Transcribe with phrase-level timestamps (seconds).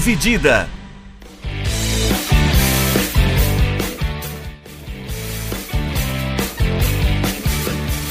[0.00, 0.66] Dividida.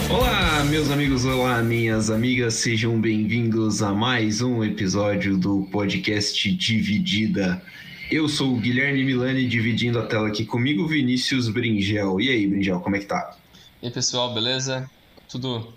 [0.08, 7.60] Olá, meus amigos, olá, minhas amigas, sejam bem-vindos a mais um episódio do podcast Dividida.
[8.12, 12.22] Eu sou o Guilherme Milani, dividindo a tela aqui comigo, Vinícius Bringel.
[12.22, 13.36] E aí, Bringel, como é que tá?
[13.82, 14.88] E aí, pessoal, beleza?
[15.28, 15.74] Tudo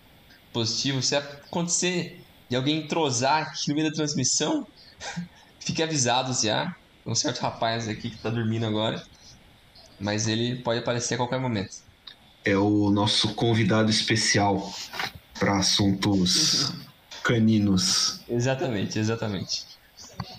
[0.52, 1.00] positivo?
[1.00, 4.66] Se acontecer de alguém entrosar aqui no meio da transmissão,
[5.64, 6.74] fique avisados já.
[7.04, 9.02] Um certo rapaz aqui que tá dormindo agora,
[9.98, 11.76] mas ele pode aparecer a qualquer momento.
[12.44, 14.72] É o nosso convidado especial
[15.38, 16.72] para assuntos
[17.24, 18.20] caninos.
[18.28, 19.64] Exatamente, exatamente.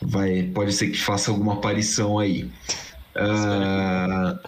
[0.01, 2.49] Vai, pode ser que faça alguma aparição aí.
[3.15, 4.39] Uh...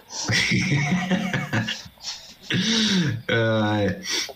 [3.30, 4.32] uh,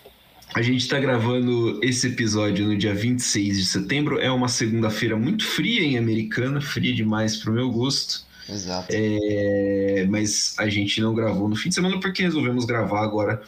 [0.53, 4.19] a gente está gravando esse episódio no dia 26 de setembro.
[4.19, 8.25] É uma segunda-feira muito fria em Americana, fria demais para o meu gosto.
[8.49, 8.87] Exato.
[8.91, 13.41] É, mas a gente não gravou no fim de semana porque resolvemos gravar agora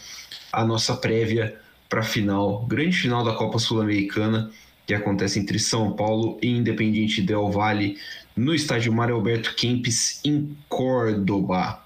[0.52, 1.58] a nossa prévia
[1.90, 4.50] para a final, grande final da Copa Sul-Americana,
[4.88, 7.98] que acontece entre São Paulo e Independiente Del Valle,
[8.36, 11.84] no estádio Mário Alberto Kempis, em Córdoba.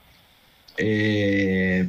[0.78, 1.88] É,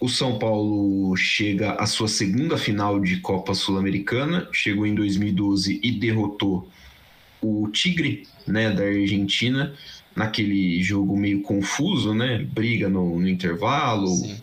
[0.00, 5.92] o São Paulo chega à sua segunda final de Copa Sul-Americana, chegou em 2012 e
[5.92, 6.66] derrotou
[7.42, 9.74] o Tigre, né, da Argentina,
[10.16, 14.08] naquele jogo meio confuso, né, briga no, no intervalo.
[14.08, 14.40] Sim.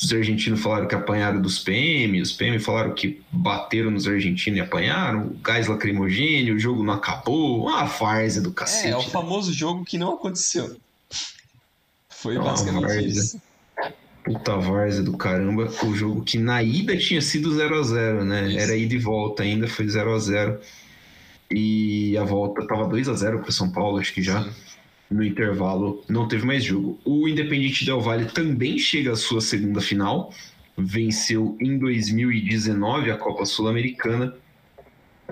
[0.00, 4.60] Os argentinos falaram que apanharam dos PM, os PM falaram que bateram nos argentinos e
[4.60, 8.88] apanharam, gás lacrimogênio, o jogo não acabou, uma farsa do cacete.
[8.88, 10.76] É, é o famoso jogo que não aconteceu.
[12.08, 13.40] Foi é basicamente isso.
[14.28, 15.70] Puta várzea do caramba.
[15.82, 18.48] O jogo que na ida tinha sido 0 a 0 né?
[18.48, 18.58] Isso.
[18.58, 20.60] Era ida e volta ainda, foi 0 a 0
[21.50, 24.44] E a volta tava 2 a 0 para São Paulo, acho que já.
[24.44, 24.50] Sim.
[25.10, 27.00] No intervalo não teve mais jogo.
[27.06, 30.30] O Independente Del Valle também chega à sua segunda final.
[30.76, 34.34] Venceu em 2019 a Copa Sul-Americana,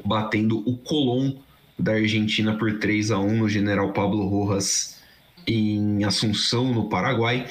[0.02, 1.34] batendo o Colón
[1.78, 5.02] da Argentina por 3 a 1 no General Pablo Rojas
[5.46, 7.46] em Assunção, no Paraguai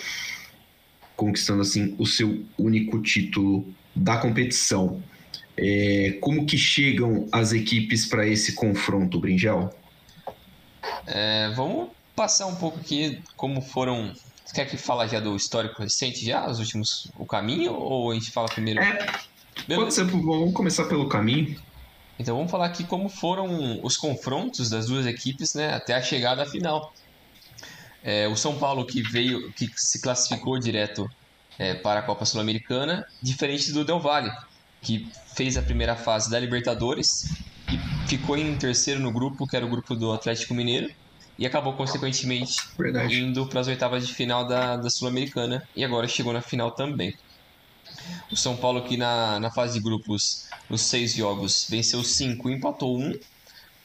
[1.15, 3.65] conquistando assim o seu único título
[3.95, 5.01] da competição.
[5.57, 9.73] É, como que chegam as equipes para esse confronto, Bringel?
[11.07, 14.13] É, vamos passar um pouco aqui como foram.
[14.43, 18.13] Você quer que fale já do histórico recente já, os últimos o caminho ou a
[18.13, 18.81] gente fala primeiro?
[18.81, 21.59] É, pode ser, vamos começar pelo caminho.
[22.19, 26.43] Então vamos falar aqui como foram os confrontos das duas equipes, né, até a chegada
[26.43, 26.93] à final.
[28.05, 31.09] É, o São Paulo que veio, que se classificou direto
[31.57, 34.31] é, para a Copa Sul-Americana, diferente do Del Valle,
[34.79, 37.23] que fez a primeira fase da Libertadores
[37.67, 40.93] e ficou em terceiro no grupo, que era o grupo do Atlético Mineiro,
[41.37, 43.19] e acabou consequentemente Verdade.
[43.19, 47.11] indo para as oitavas de final da, da Sul-Americana e agora chegou na final também.
[48.31, 52.99] O São Paulo que na, na fase de grupos, nos seis jogos, venceu cinco, empatou
[52.99, 53.17] um,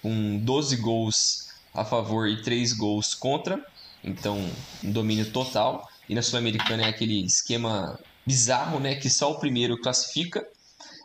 [0.03, 3.65] com 12 gols a favor e 3 gols contra.
[4.03, 4.39] Então,
[4.83, 5.89] um domínio total.
[6.09, 8.97] E na Sul-Americana é aquele esquema bizarro, né?
[8.97, 10.45] Que só o primeiro classifica.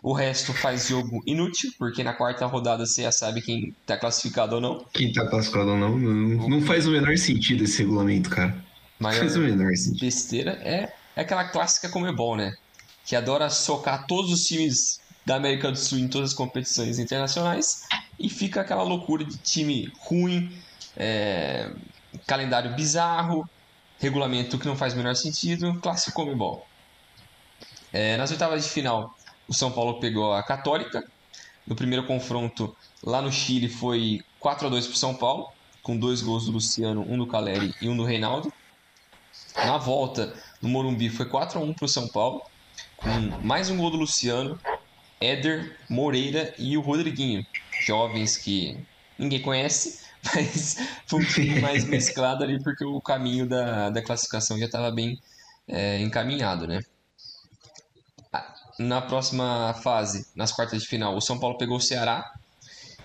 [0.01, 4.55] O resto faz jogo inútil, porque na quarta rodada você já sabe quem tá classificado
[4.55, 4.85] ou não.
[4.93, 5.97] Quem tá classificado ou não.
[5.97, 8.55] Não, não faz o menor sentido esse regulamento, cara.
[8.99, 10.01] Maior faz o menor sentido.
[10.01, 12.53] Besteira é, é aquela clássica como bom, né?
[13.03, 17.87] Que adora socar todos os times da América do Sul em todas as competições internacionais
[18.19, 20.51] e fica aquela loucura de time ruim,
[20.95, 21.71] é,
[22.25, 23.47] calendário bizarro,
[23.99, 26.65] regulamento que não faz o menor sentido, clássico Comebol.
[27.91, 29.15] É, nas oitavas de final,
[29.47, 31.03] o São Paulo pegou a Católica.
[31.65, 36.21] No primeiro confronto, lá no Chile, foi 4 a 2 para São Paulo, com dois
[36.21, 38.51] gols do Luciano, um do Caleri e um do Reinaldo.
[39.55, 42.41] Na volta, no Morumbi, foi 4 a 1 para o São Paulo,
[42.97, 43.09] com
[43.43, 44.59] mais um gol do Luciano,
[45.19, 47.45] Éder, Moreira e o Rodriguinho,
[47.81, 48.77] jovens que
[49.17, 54.57] ninguém conhece, mas foi um time mais mesclado ali porque o caminho da, da classificação
[54.57, 55.19] já estava bem
[55.67, 56.81] é, encaminhado, né?
[58.77, 62.33] Na próxima fase, nas quartas de final, o São Paulo pegou o Ceará,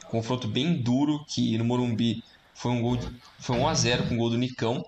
[0.08, 2.24] confronto bem duro que no Morumbi
[2.54, 2.98] foi um gol,
[3.38, 4.84] foi 1 a 0 com o gol do Nicão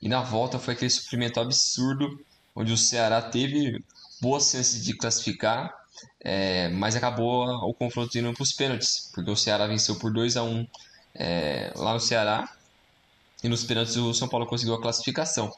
[0.00, 2.22] e na volta foi aquele suprimento absurdo
[2.54, 3.82] onde o Ceará teve
[4.20, 5.74] boas chances de classificar,
[6.20, 10.36] é, mas acabou o confronto indo para os pênaltis, porque o Ceará venceu por 2
[10.36, 10.66] a 1
[11.14, 12.52] é, lá no Ceará.
[13.42, 15.52] E nos pênaltis o São Paulo conseguiu a classificação.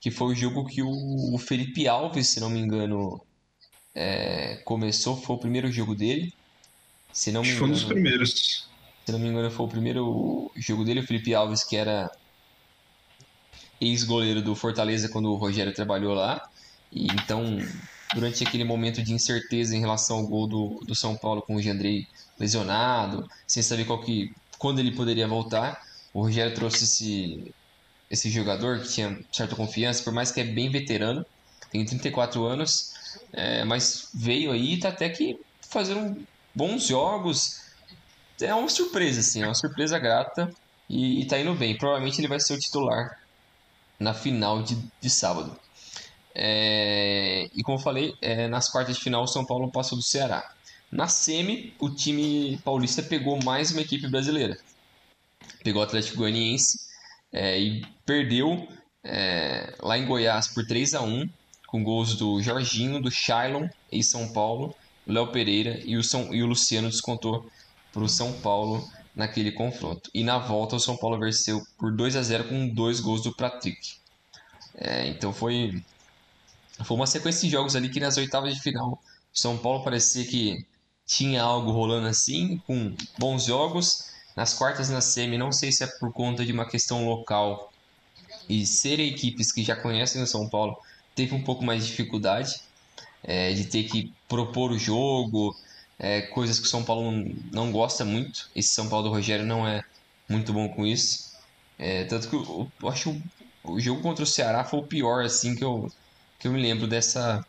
[0.00, 3.20] Que foi o jogo que o, Felipe Alves, se não me engano,
[3.94, 5.16] é, começou.
[5.16, 6.32] Foi o primeiro jogo dele.
[7.12, 8.68] Se não me engano, foi um dos primeiros.
[9.04, 12.10] Se não me engano, foi o primeiro jogo dele, o Felipe Alves, que era
[13.80, 16.48] ex-goleiro do Fortaleza quando o Rogério trabalhou lá.
[16.90, 17.58] E então,
[18.14, 21.62] durante aquele momento de incerteza em relação ao gol do, do São Paulo com o
[21.62, 22.06] Jandrei
[22.38, 25.82] lesionado, sem saber qual que, quando ele poderia voltar,
[26.14, 27.52] o Rogério trouxe esse,
[28.08, 31.26] esse jogador que tinha certa confiança, por mais que é bem veterano,
[31.72, 32.92] tem 34 anos,
[33.32, 35.36] é, mas veio aí e tá até que
[35.68, 36.24] fazendo
[36.54, 37.60] bons jogos.
[38.40, 40.48] É uma surpresa, assim, é uma surpresa grata
[40.88, 41.76] e, e tá indo bem.
[41.76, 43.18] Provavelmente ele vai ser o titular
[43.98, 45.58] na final de, de sábado.
[46.36, 50.04] É, e como eu falei, é, nas quartas de final o São Paulo passou do
[50.04, 50.48] Ceará.
[50.92, 54.58] Na semi, o time paulista pegou mais uma equipe brasileira.
[55.64, 56.80] Pegou o Atlético Goianiense
[57.32, 58.68] é, e perdeu
[59.02, 61.26] é, lá em Goiás por 3 a 1
[61.66, 64.74] com gols do Jorginho, do Shailon em São Paulo,
[65.06, 67.50] o Léo Pereira e o, São, e o Luciano descontou
[67.90, 68.86] para o São Paulo
[69.16, 70.10] naquele confronto.
[70.12, 73.34] E na volta o São Paulo venceu por 2 a 0 com dois gols do
[73.34, 73.94] Patrick.
[74.74, 75.82] É, então foi
[76.84, 79.02] foi uma sequência de jogos ali que nas oitavas de final
[79.32, 80.66] São Paulo parecia que
[81.12, 84.10] tinha algo rolando assim, com bons jogos.
[84.34, 87.70] Nas quartas na semi, não sei se é por conta de uma questão local
[88.48, 90.76] e serem equipes que já conhecem o São Paulo,
[91.14, 92.60] teve um pouco mais de dificuldade
[93.22, 95.54] é, de ter que propor o jogo,
[95.98, 97.12] é, coisas que o São Paulo
[97.52, 98.48] não gosta muito.
[98.56, 99.84] Esse São Paulo do Rogério não é
[100.28, 101.32] muito bom com isso.
[101.78, 103.22] É, tanto que eu, eu acho que
[103.64, 105.92] o, o jogo contra o Ceará foi o pior assim que eu,
[106.38, 107.46] que eu me lembro dessa,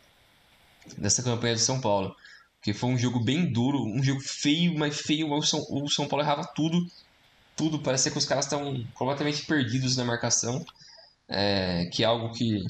[0.98, 2.16] dessa campanha do São Paulo.
[2.63, 5.30] Porque foi um jogo bem duro, um jogo feio, mas feio.
[5.30, 6.89] O São, o São Paulo errava tudo.
[7.57, 7.80] Tudo.
[7.80, 10.65] Parecia que os caras estão completamente perdidos na marcação.
[11.27, 12.63] É, que é algo que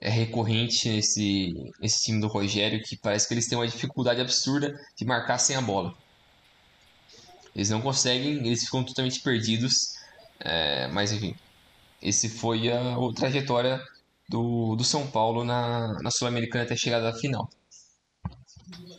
[0.00, 4.80] é recorrente nesse, nesse time do Rogério, que parece que eles têm uma dificuldade absurda
[4.96, 5.92] de marcar sem a bola.
[7.56, 9.96] Eles não conseguem, eles ficam totalmente perdidos.
[10.38, 11.34] É, mas enfim,
[12.00, 13.82] esse foi a, a trajetória
[14.28, 17.50] do, do São Paulo na, na Sul-Americana até chegar à final.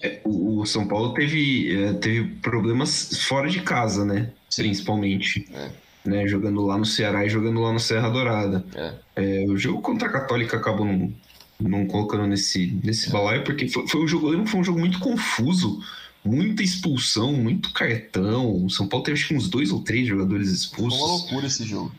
[0.01, 4.31] É, o São Paulo teve, é, teve problemas fora de casa, né?
[4.49, 4.63] Sim.
[4.63, 5.47] Principalmente.
[5.53, 5.69] É
[6.09, 6.27] né?
[6.27, 8.65] Jogando lá no Ceará e jogando lá no Serra Dourada.
[8.75, 8.93] É.
[9.15, 11.13] É, o jogo contra a Católica acabou não,
[11.59, 13.11] não colocando nesse, nesse é.
[13.11, 15.81] balaio, porque foi, foi, um jogo, foi um jogo muito confuso.
[16.23, 18.65] Muita expulsão, muito cartão.
[18.65, 20.99] O São Paulo teve acho que uns dois ou três jogadores expulsos.
[20.99, 21.93] Foi uma loucura esse jogo.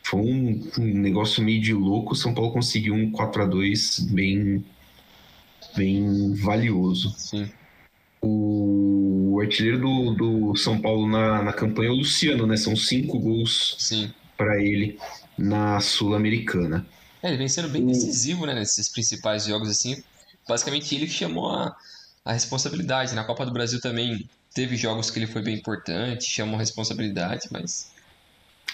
[0.00, 2.12] Foi um, um negócio meio de louco.
[2.12, 4.64] O São Paulo conseguiu um 4 a 2 bem,
[5.76, 7.14] bem valioso.
[7.16, 7.50] Sim.
[8.20, 12.56] O artilheiro do, do São Paulo na, na campanha é o Luciano, né?
[12.56, 13.76] São cinco gols
[14.36, 14.98] para ele
[15.36, 16.86] na Sul-Americana.
[17.22, 18.54] É, ele vem sendo bem decisivo, né?
[18.54, 20.02] Nesses principais jogos, assim.
[20.48, 21.76] Basicamente ele que chamou a,
[22.24, 23.14] a responsabilidade.
[23.14, 27.48] Na Copa do Brasil também teve jogos que ele foi bem importante, chamou a responsabilidade,
[27.50, 27.90] mas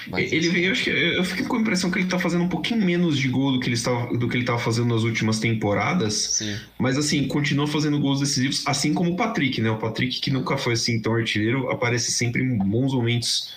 [0.07, 2.45] mas ele veio, eu acho que eu fiquei com a impressão que ele tá fazendo
[2.45, 5.03] um pouquinho menos de gol do que ele estava, do que ele estava fazendo nas
[5.03, 6.15] últimas temporadas.
[6.15, 6.59] Sim.
[6.79, 9.71] Mas assim, continua fazendo gols decisivos, assim como o Patrick, né?
[9.71, 13.55] O Patrick que nunca foi assim tão artilheiro, aparece sempre em bons momentos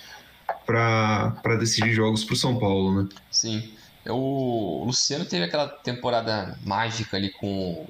[0.66, 3.08] para decidir jogos pro São Paulo, né?
[3.30, 3.70] Sim.
[4.06, 7.86] O Luciano teve aquela temporada mágica ali com,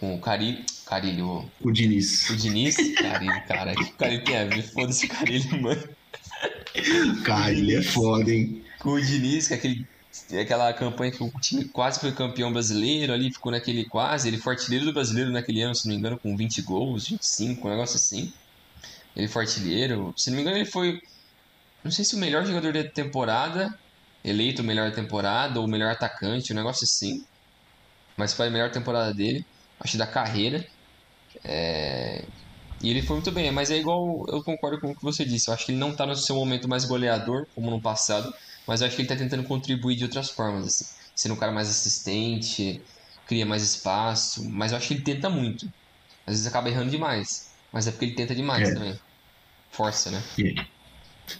[0.00, 0.64] com o Carilho.
[0.86, 1.48] Carilho.
[1.60, 2.28] O Diniz.
[2.30, 2.74] O Diniz?
[2.96, 3.72] Carilho, cara.
[3.72, 4.62] O Carilho tem a ver?
[4.62, 5.82] Foda-se o Carilho, mano.
[7.24, 8.64] Cara, ele é foda, hein?
[8.78, 9.86] Com o Diniz, que é aquele,
[10.40, 14.28] aquela campanha que o time quase foi campeão brasileiro ali, ficou naquele quase.
[14.28, 17.66] Ele foi artilheiro do brasileiro naquele ano, se não me engano, com 20 gols, 25,
[17.66, 18.32] um negócio assim.
[19.16, 20.12] Ele foi artilheiro.
[20.16, 21.00] Se não me engano, ele foi.
[21.84, 23.76] Não sei se o melhor jogador da temporada,
[24.24, 27.24] eleito o melhor da temporada, ou o melhor atacante, um negócio assim.
[28.16, 29.44] Mas foi a melhor temporada dele,
[29.80, 30.66] acho da carreira.
[31.44, 32.24] É...
[32.82, 35.48] E ele foi muito bem, mas é igual, eu concordo com o que você disse.
[35.48, 38.32] Eu acho que ele não está no seu momento mais goleador, como no passado,
[38.66, 40.84] mas eu acho que ele está tentando contribuir de outras formas, assim.
[41.14, 42.80] Sendo um cara mais assistente,
[43.26, 45.66] cria mais espaço, mas eu acho que ele tenta muito.
[46.26, 48.74] Às vezes acaba errando demais, mas é porque ele tenta demais é.
[48.74, 48.98] também.
[49.70, 50.22] Força, né?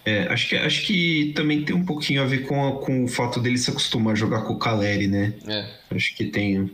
[0.04, 3.08] É, acho que, acho que também tem um pouquinho a ver com, a, com o
[3.08, 5.34] fato dele se acostumar a jogar com o Caleri, né?
[5.46, 5.68] É.
[5.90, 6.70] Acho que tem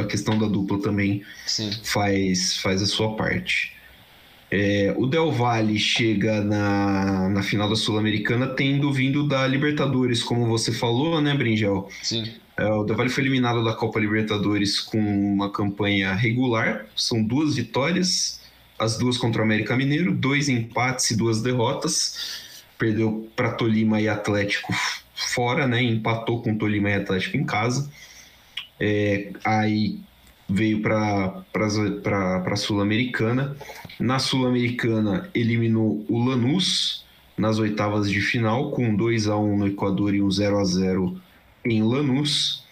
[0.00, 1.70] a questão da dupla também Sim.
[1.84, 3.79] faz, faz a sua parte.
[4.50, 10.46] É, o Del Valle chega na, na final da Sul-Americana tendo vindo da Libertadores, como
[10.46, 11.88] você falou, né, Bringel?
[12.02, 12.24] Sim.
[12.56, 17.54] É, o Del Valle foi eliminado da Copa Libertadores com uma campanha regular, são duas
[17.54, 18.40] vitórias,
[18.76, 22.42] as duas contra o América Mineiro, dois empates e duas derrotas.
[22.76, 24.72] Perdeu para Tolima e Atlético
[25.14, 25.82] fora, né?
[25.82, 27.90] Empatou com Tolima e Atlético em casa.
[28.80, 30.00] É, aí
[30.50, 31.44] veio para
[32.46, 33.56] a Sul-Americana.
[33.98, 37.04] Na Sul-Americana, eliminou o Lanús
[37.38, 41.20] nas oitavas de final, com 2 a 1 no Equador e um 0 a 0
[41.64, 42.66] em Lanús.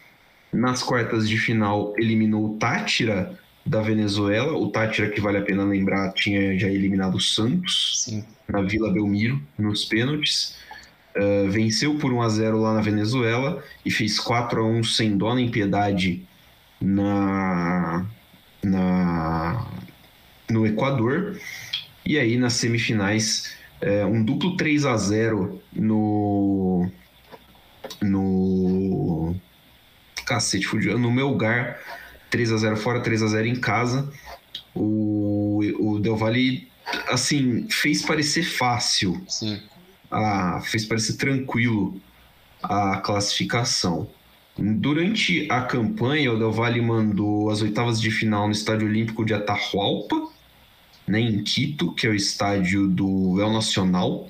[0.53, 4.53] Nas quartas de final, eliminou o Tátira da Venezuela.
[4.53, 8.25] O Tátira, que vale a pena lembrar, tinha já eliminado o Santos Sim.
[8.49, 10.57] na Vila Belmiro, nos pênaltis.
[11.17, 15.17] Uh, venceu por 1 a 0 lá na Venezuela e fez 4 a 1 sem
[15.17, 16.27] dó nem piedade
[16.81, 18.07] na,
[18.63, 19.67] na
[20.51, 21.39] no Equador.
[22.05, 26.91] E aí nas semifinais, é, um duplo 3 a 0 no
[28.03, 29.35] no
[30.25, 31.79] cacete, fudiu, no meu lugar
[32.31, 34.13] 3 a 0 fora, 3 a 0 em casa.
[34.75, 36.69] O, o Del Valle
[37.09, 39.21] assim, fez parecer fácil.
[39.29, 39.61] Sim.
[40.11, 42.01] A, fez parecer tranquilo
[42.63, 44.09] a classificação.
[44.59, 49.33] Durante a campanha, o Del Valle mandou as oitavas de final no Estádio Olímpico de
[49.33, 50.31] Atahualpa,
[51.07, 54.29] né, em Quito, que é o estádio do El Nacional,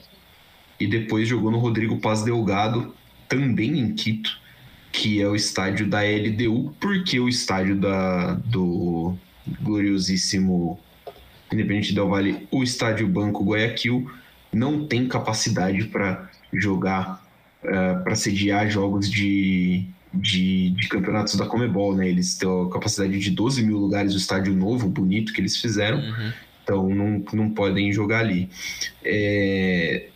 [0.78, 2.94] e depois jogou no Rodrigo Paz Delgado,
[3.26, 4.38] também em Quito,
[4.92, 9.16] que é o estádio da LDU, porque o estádio da, do
[9.62, 10.78] gloriosíssimo
[11.50, 14.10] Independente Del Valle, o estádio Banco Guayaquil,
[14.52, 17.26] não tem capacidade para jogar,
[17.64, 22.08] uh, eh, para sediar jogos de, de, de, campeonatos da Comebol, né?
[22.08, 25.98] Eles têm a capacidade de 12 mil lugares, o estádio novo, bonito que eles fizeram,
[25.98, 26.32] uhum.
[26.62, 28.48] então não, não podem jogar ali.
[29.04, 30.06] É,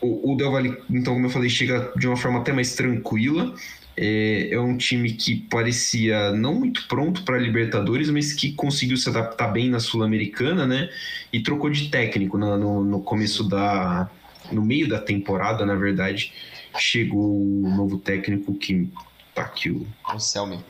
[0.00, 3.54] o, o Del Valle, então, como eu falei, chega de uma forma até mais tranquila,
[3.96, 8.96] é, é um time que parecia não muito pronto para a Libertadores, mas que conseguiu
[8.96, 10.90] se adaptar bem na Sul-Americana, né?
[11.32, 14.10] E trocou de técnico no, no, no começo da.
[14.50, 16.32] no meio da temporada, na verdade.
[16.76, 18.88] Chegou o novo técnico que.
[19.34, 19.86] Tá aqui o.
[20.08, 20.60] Anselmi.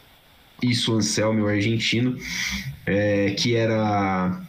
[0.63, 2.17] Isso, Anselmi, o argentino,
[2.87, 4.41] é, que era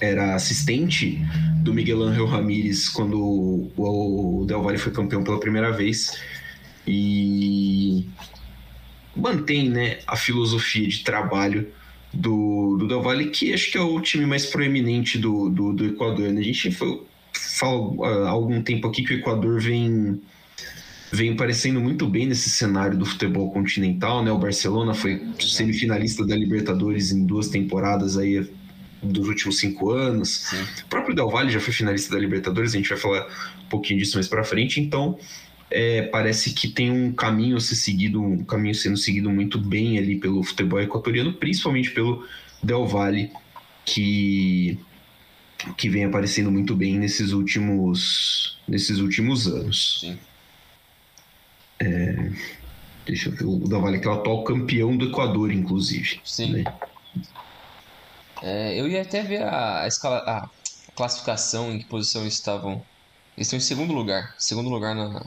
[0.00, 1.18] era assistente
[1.62, 6.18] do Miguel Ángel Ramírez quando o Del Valle foi campeão pela primeira vez
[6.86, 8.08] e
[9.14, 11.68] mantém né, a filosofia de trabalho
[12.12, 15.86] do, do Del Valle, que acho que é o time mais proeminente do, do, do
[15.86, 16.30] Equador.
[16.32, 16.40] Né?
[16.40, 17.02] A gente foi,
[17.32, 20.20] fala há algum tempo aqui que o Equador vem
[21.12, 24.30] vem parecendo muito bem nesse cenário do futebol continental, né?
[24.30, 28.48] O Barcelona foi semifinalista da Libertadores em duas temporadas aí
[29.02, 30.28] dos últimos cinco anos.
[30.28, 30.62] Sim.
[30.84, 33.26] O próprio Del Valle já foi finalista da Libertadores, a gente vai falar
[33.64, 34.80] um pouquinho disso mais para frente.
[34.80, 35.18] Então,
[35.70, 39.98] é, parece que tem um caminho a ser seguido, um caminho sendo seguido muito bem
[39.98, 42.24] ali pelo futebol equatoriano, principalmente pelo
[42.62, 43.30] Del Valle,
[43.84, 44.78] que,
[45.76, 50.00] que vem aparecendo muito bem nesses últimos, nesses últimos anos.
[50.00, 50.18] Sim.
[51.82, 52.30] É,
[53.06, 56.20] deixa eu ver, o Del Valle que é o atual campeão do Equador, inclusive.
[56.24, 56.52] Sim.
[56.52, 56.64] Né?
[58.42, 60.48] É, eu ia até ver a, a, escala, a
[60.94, 62.82] classificação, em que posição estavam.
[63.36, 64.34] Eles estão em segundo lugar.
[64.38, 65.24] Segundo lugar na,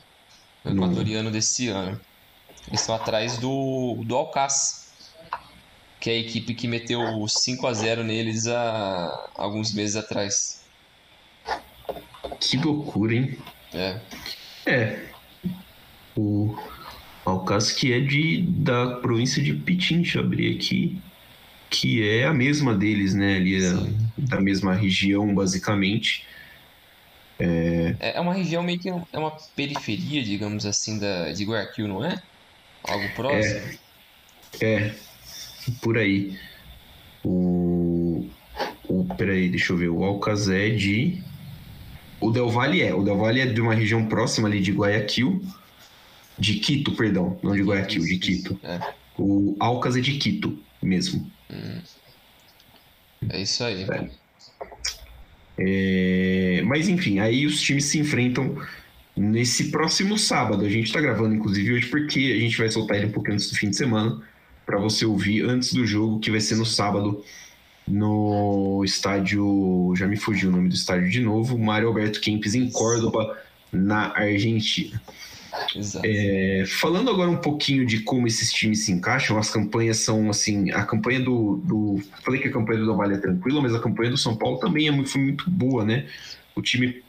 [0.63, 1.99] o equatoriano desse ano.
[2.67, 4.89] Eles estão atrás do, do Alcácer,
[5.99, 10.63] que é a equipe que meteu 5 a 0 neles há alguns meses atrás.
[12.39, 13.37] Que loucura, hein?
[13.73, 13.99] É.
[14.65, 15.12] É.
[16.15, 16.55] O
[17.25, 20.97] Alcácer que é de, da província de Pitincha, abri aqui,
[21.69, 23.37] que é a mesma deles, né?
[23.37, 23.59] Ali
[24.17, 26.25] da mesma região, basicamente.
[27.39, 27.95] É...
[27.99, 32.21] é uma região meio que é uma periferia, digamos assim, da, de Guayaquil, não é?
[32.83, 33.79] Algo próximo?
[34.61, 34.95] É, é
[35.81, 36.37] por aí.
[37.23, 38.27] O,
[38.87, 39.05] o.
[39.17, 39.89] Peraí, deixa eu ver.
[39.89, 41.23] O Alcazé de.
[42.19, 42.93] O Del Valle é.
[42.93, 45.41] O Del Valle é de uma região próxima ali de Guayaquil.
[46.37, 47.39] De Quito, perdão.
[47.43, 48.59] Não de Guayaquil, de Quito.
[48.63, 48.79] É.
[49.17, 51.29] O Alcas é de Quito mesmo.
[51.51, 51.81] Hum.
[53.29, 53.83] É isso aí.
[53.83, 54.09] É.
[55.57, 58.57] É, mas enfim, aí os times se enfrentam
[59.15, 60.65] nesse próximo sábado.
[60.65, 63.49] A gente está gravando, inclusive, hoje, porque a gente vai soltar ele um pouquinho antes
[63.49, 64.21] do fim de semana,
[64.65, 67.23] para você ouvir antes do jogo, que vai ser no sábado,
[67.87, 69.93] no estádio.
[69.95, 73.37] Já me fugiu o nome do estádio de novo, Mário Alberto Kempes, em Córdoba,
[73.71, 75.01] na Argentina.
[76.03, 80.71] É, falando agora um pouquinho de como esses times se encaixam, as campanhas são assim,
[80.71, 84.11] a campanha do, do falei que a campanha do Vale é tranquila, mas a campanha
[84.11, 86.05] do São Paulo também é muito, foi muito boa, né?
[86.55, 87.03] O time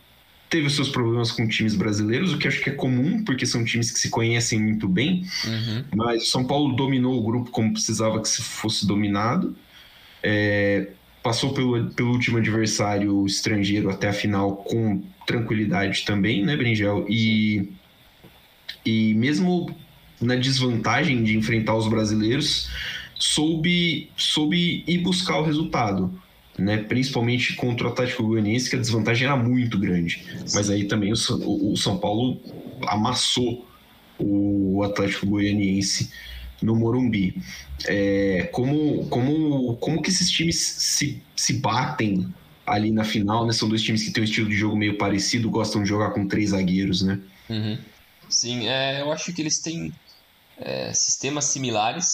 [0.51, 3.65] teve os seus problemas com times brasileiros, o que acho que é comum, porque são
[3.65, 5.85] times que se conhecem muito bem, uhum.
[5.97, 9.57] mas o São Paulo dominou o grupo como precisava que se fosse dominado,
[10.23, 10.89] é,
[11.23, 17.07] passou pelo, pelo último adversário estrangeiro até a final com tranquilidade também, né, Bringel?
[17.09, 17.73] E
[18.85, 19.75] e mesmo
[20.21, 22.71] na desvantagem de enfrentar os brasileiros,
[23.15, 26.13] soube, soube ir buscar o resultado.
[26.59, 26.79] né?
[26.79, 30.25] Principalmente contra o Atlético Goianiense, que a desvantagem era muito grande.
[30.55, 32.41] Mas aí também o, o São Paulo
[32.87, 33.67] amassou
[34.19, 36.11] o Atlético Goianiense
[36.63, 37.37] no Morumbi.
[37.87, 42.29] É, como, como, como que esses times se, se batem
[42.67, 43.53] ali na final, né?
[43.53, 46.27] São dois times que têm um estilo de jogo meio parecido, gostam de jogar com
[46.27, 47.21] três zagueiros, né?
[47.51, 47.77] Uhum.
[48.29, 49.91] Sim, é, eu acho que eles têm
[50.59, 52.07] é, sistemas similares.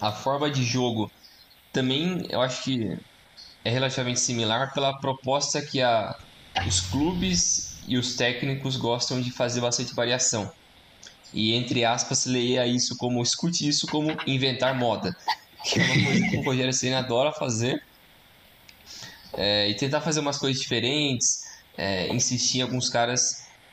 [0.00, 1.10] A forma de jogo
[1.72, 2.78] também, eu acho que
[3.64, 6.10] é relativamente similar pela proposta que a,
[6.66, 7.40] os clubes
[7.86, 10.48] e os técnicos gostam de fazer bastante variação.
[11.32, 15.10] E entre aspas, leia isso como, escute isso como inventar moda.
[15.64, 17.76] Que é uma coisa que o Rogério Senna adora fazer.
[19.36, 21.38] É, e tentar fazer umas coisas diferentes,
[21.78, 23.20] é, insistir em alguns caras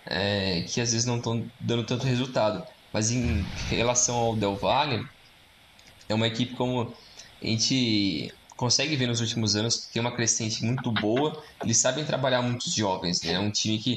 [0.10, 2.64] é, que às vezes não estão dando tanto resultado.
[2.94, 5.04] Mas em relação ao Del Valle,
[6.10, 6.94] é uma equipe como
[7.42, 11.44] a gente consegue ver nos últimos anos que tem uma crescente muito boa.
[11.64, 13.34] Eles sabem trabalhar muitos jovens, né?
[13.34, 13.96] É um time que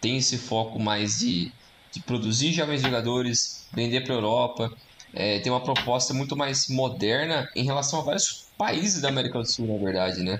[0.00, 1.52] tem esse foco mais de,
[1.92, 4.70] de produzir jovens jogadores, vender para a Europa.
[5.14, 9.50] É, tem uma proposta muito mais moderna em relação a vários países da América do
[9.50, 10.38] Sul, na verdade, né?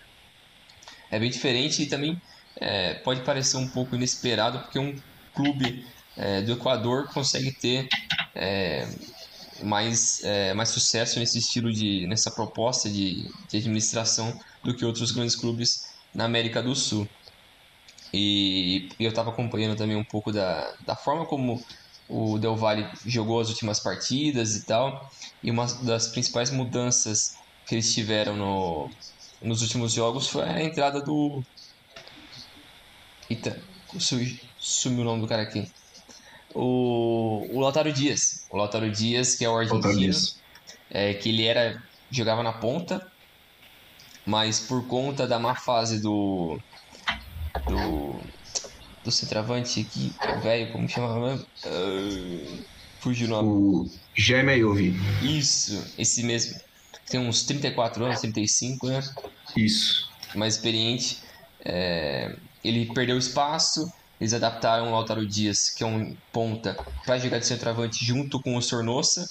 [1.10, 2.16] É bem diferente e também
[2.60, 4.96] é, pode parecer um pouco inesperado, porque um
[5.34, 5.86] clube
[6.16, 7.88] é, do Equador consegue ter
[8.34, 8.88] é,
[9.62, 15.12] mais, é, mais sucesso nesse estilo de nessa proposta de, de administração do que outros
[15.12, 17.08] grandes clubes na América do Sul.
[18.12, 21.62] E, e eu estava acompanhando também um pouco da, da forma como
[22.08, 25.10] o Del Valle jogou as últimas partidas e tal.
[25.42, 27.36] E uma das principais mudanças
[27.66, 28.90] que eles tiveram no,
[29.42, 31.42] nos últimos jogos foi a entrada do.
[33.30, 33.61] Eita,
[34.58, 35.70] sumiu o nome do cara aqui
[36.54, 38.47] o, o Lautaro Dias.
[38.50, 40.16] O Lautaro Dias, que é o argentino,
[40.90, 41.80] é, que ele era
[42.11, 43.06] jogava na ponta,
[44.25, 46.58] mas por conta da má fase do
[47.67, 48.21] do,
[49.04, 51.34] do centroavante aqui, velho, como chamava?
[51.67, 52.64] Uh,
[53.00, 53.49] fugiu o nome.
[53.49, 54.95] O Jaime Ayovi.
[55.23, 56.58] Isso, esse mesmo.
[57.08, 59.00] Tem uns 34 anos, 35, né?
[59.56, 60.08] Isso.
[60.34, 61.23] Mais experiente.
[61.64, 62.34] É,
[62.69, 67.47] ele perdeu espaço, eles adaptaram o Lautaro Dias, que é um ponta, para jogar de
[67.47, 69.28] centroavante junto com o Sornosa.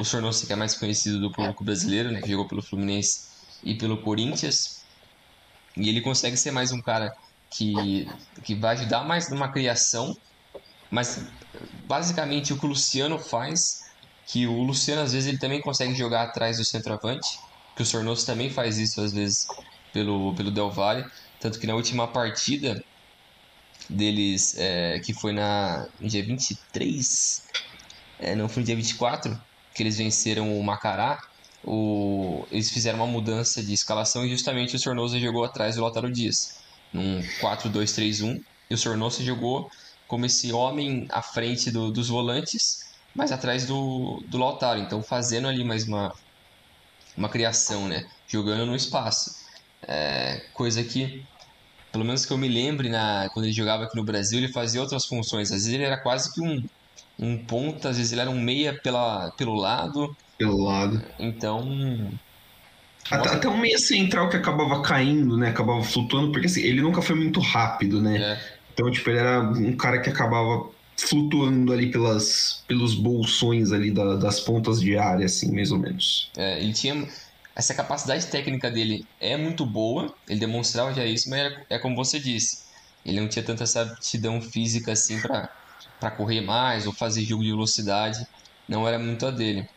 [0.00, 3.28] O Sornosa que é mais conhecido do público brasileiro, né, que jogou pelo Fluminense
[3.62, 4.84] e pelo Corinthians.
[5.76, 7.12] E ele consegue ser mais um cara
[7.50, 8.08] que,
[8.42, 10.16] que vai ajudar mais numa criação,
[10.90, 11.24] mas
[11.86, 13.84] basicamente o que o Luciano faz,
[14.26, 17.38] que o Luciano às vezes ele também consegue jogar atrás do centroavante,
[17.76, 19.46] que o Sornoso também faz isso às vezes
[19.92, 21.04] pelo, pelo Del Valle,
[21.44, 22.82] tanto que na última partida
[23.86, 27.42] deles, é, que foi na, no dia 23,
[28.18, 29.38] é, não foi no dia 24,
[29.74, 31.22] que eles venceram o Macará,
[31.62, 36.10] o, eles fizeram uma mudança de escalação e justamente o Sornosa jogou atrás do Lautaro
[36.10, 39.70] Dias, num 4-2-3-1, e o Sornosa jogou
[40.08, 45.46] como esse homem à frente do, dos volantes, mas atrás do, do Lautaro, então fazendo
[45.46, 46.10] ali mais uma,
[47.14, 48.08] uma criação, né?
[48.26, 49.44] jogando no espaço.
[49.86, 51.26] É, coisa que
[51.94, 54.80] pelo menos que eu me lembre, na, quando ele jogava aqui no Brasil, ele fazia
[54.80, 55.52] outras funções.
[55.52, 56.60] Às vezes ele era quase que um,
[57.16, 60.16] um ponta, às vezes ele era um meia pela, pelo lado.
[60.36, 61.00] Pelo lado.
[61.20, 62.10] Então.
[63.08, 65.50] Até, até, um meia central que acabava caindo, né?
[65.50, 68.20] Acabava flutuando, porque assim, ele nunca foi muito rápido, né?
[68.20, 68.42] É.
[68.72, 74.16] Então, tipo, ele era um cara que acabava flutuando ali pelas, pelos bolsões ali da,
[74.16, 76.28] das pontas de área, assim, mais ou menos.
[76.36, 77.06] É, ele tinha
[77.54, 81.94] essa capacidade técnica dele é muito boa, ele demonstrava já isso, mas é, é como
[81.94, 82.64] você disse,
[83.04, 87.50] ele não tinha tanta essa aptidão física assim para correr mais ou fazer jogo de
[87.50, 88.26] velocidade,
[88.68, 89.68] não era muito a dele.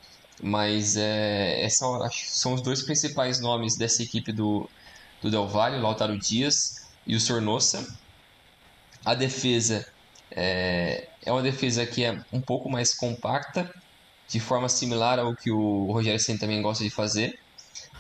[0.42, 4.70] Mas é, essa, são os dois principais nomes dessa equipe do,
[5.22, 7.88] do Del Valle, o Lautaro Dias e o Sornosa.
[9.04, 9.86] A defesa
[10.32, 13.74] é, é uma defesa que é um pouco mais compacta,
[14.28, 17.40] de forma similar ao que o Rogério Senna também gosta de fazer.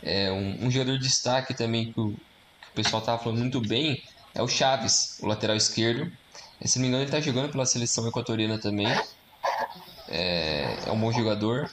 [0.03, 3.59] É, um, um, jogador de destaque também que o, que o pessoal estava falando muito
[3.61, 4.01] bem
[4.33, 6.11] é o Chaves, o lateral esquerdo.
[6.61, 8.87] É, se não me engano, ele está jogando pela seleção equatoriana também.
[10.07, 11.69] É, é, um bom jogador.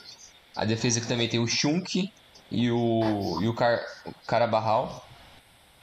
[0.55, 2.11] A defesa que também tem o Schunk
[2.51, 3.79] e o, e o, Car,
[4.25, 5.05] Carabarral,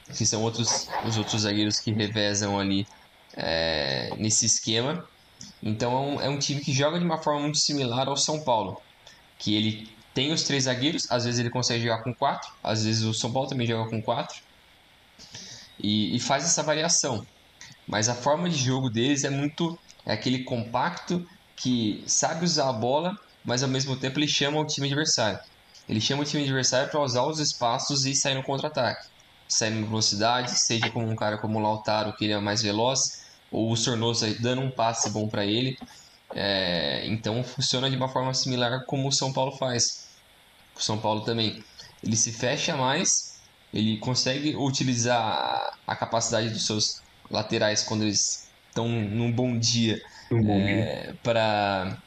[0.07, 2.87] que são outros, os outros zagueiros que revezam ali
[3.35, 5.07] é, nesse esquema.
[5.61, 8.41] Então é um, é um time que joga de uma forma muito similar ao São
[8.43, 8.81] Paulo,
[9.37, 13.03] que ele tem os três zagueiros, às vezes ele consegue jogar com quatro, às vezes
[13.03, 14.41] o São Paulo também joga com quatro.
[15.79, 17.25] E, e faz essa variação.
[17.87, 19.77] Mas a forma de jogo deles é muito.
[20.05, 24.65] É aquele compacto que sabe usar a bola, mas ao mesmo tempo ele chama o
[24.65, 25.39] time adversário.
[25.87, 29.07] Ele chama o time adversário para usar os espaços e sair no contra-ataque.
[29.47, 33.23] saindo em velocidade, seja como um cara como o Lautaro, que ele é mais veloz,
[33.51, 35.77] ou o Sornosa dando um passe bom para ele.
[36.35, 40.02] É, então funciona de uma forma similar como o São Paulo faz.
[40.75, 41.63] O São Paulo também.
[42.03, 43.39] Ele se fecha mais,
[43.73, 51.13] ele consegue utilizar a capacidade dos seus laterais quando eles estão num bom dia, é,
[51.23, 51.97] para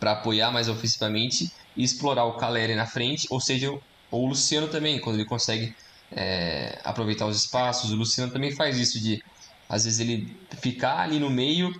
[0.00, 3.70] apoiar mais ofensivamente e explorar o Caleri na frente, ou seja,
[4.10, 5.74] ou o Luciano também, quando ele consegue
[6.10, 7.90] é, aproveitar os espaços.
[7.90, 9.22] O Luciano também faz isso de,
[9.68, 11.72] às vezes, ele ficar ali no meio,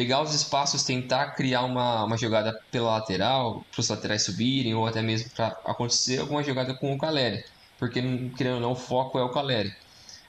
[0.00, 4.86] pegar os espaços, tentar criar uma, uma jogada pela lateral, para os laterais subirem, ou
[4.86, 7.44] até mesmo para acontecer alguma jogada com o Caleri.
[7.78, 8.00] Porque,
[8.34, 9.70] querendo ou não, o foco é o Caleri.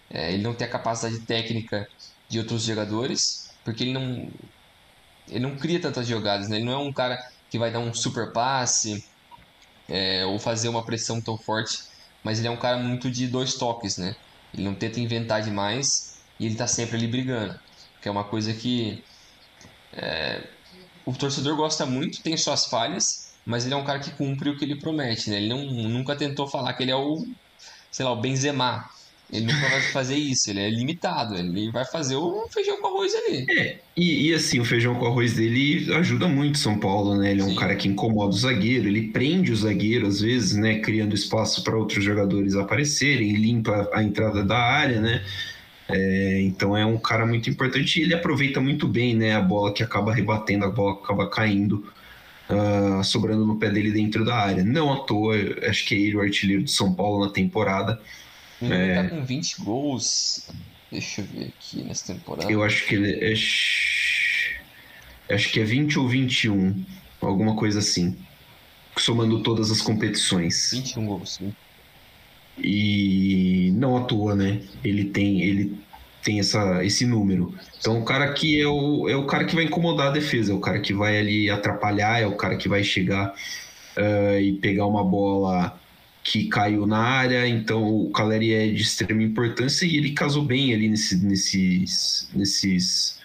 [0.10, 1.88] É, ele não tem a capacidade técnica
[2.28, 4.30] de outros jogadores, porque ele não,
[5.30, 6.58] ele não cria tantas jogadas, né?
[6.58, 7.18] Ele não é um cara
[7.50, 9.06] que vai dar um super passe
[9.88, 11.92] é, ou fazer uma pressão tão forte
[12.24, 14.16] mas ele é um cara muito de dois toques, né?
[14.54, 17.60] Ele não tenta inventar demais e ele tá sempre ali brigando,
[18.02, 19.04] que é uma coisa que
[19.94, 20.42] é,
[21.06, 24.58] o torcedor gosta muito, tem suas falhas, mas ele é um cara que cumpre o
[24.58, 25.38] que ele promete, né?
[25.38, 27.26] Ele não, nunca tentou falar que ele é o,
[27.92, 28.90] sei lá, o Benzema,
[29.32, 33.14] ele nunca vai fazer isso, ele é limitado, ele vai fazer o feijão com arroz
[33.16, 33.46] ali.
[33.50, 37.32] É, e, e assim, o feijão com arroz dele ajuda muito São Paulo, né?
[37.32, 37.56] Ele é um Sim.
[37.56, 40.80] cara que incomoda o zagueiro, ele prende o zagueiro às vezes, né?
[40.80, 45.24] Criando espaço para outros jogadores aparecerem, limpa a entrada da área, né?
[45.94, 49.36] É, então é um cara muito importante e ele aproveita muito bem, né?
[49.36, 51.86] A bola que acaba rebatendo, a bola acaba caindo.
[52.50, 54.62] Uh, sobrando no pé dele dentro da área.
[54.62, 55.36] Não à toa,
[55.70, 58.02] acho que é ele o artilheiro de São Paulo na temporada.
[58.62, 59.04] Ele é...
[59.04, 60.50] tá com 20 gols.
[60.92, 62.52] Deixa eu ver aqui nessa temporada.
[62.52, 63.34] Eu acho que ele é.
[65.34, 66.84] Acho que é 20 ou 21.
[67.22, 68.18] Alguma coisa assim.
[68.98, 70.72] Somando todas as competições.
[70.74, 71.56] 21 gols, sim.
[72.64, 74.62] E não à toa, né?
[74.84, 75.78] Ele tem, ele
[76.24, 77.54] tem essa, esse número.
[77.80, 80.56] Então o cara que é o, é o cara que vai incomodar a defesa, é
[80.56, 83.34] o cara que vai ali atrapalhar, é o cara que vai chegar
[83.98, 85.80] uh, e pegar uma bola
[86.24, 90.72] que caiu na área, então o Caleri é de extrema importância e ele casou bem
[90.74, 93.20] ali nesse, nesses, nesses,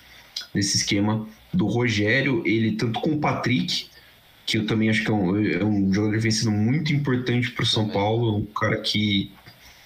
[0.55, 3.88] nesse esquema do Rogério, ele tanto com o Patrick,
[4.47, 7.51] que eu também acho que é um, é um jogador que vem sendo muito importante
[7.51, 9.33] para o São Paulo, um cara que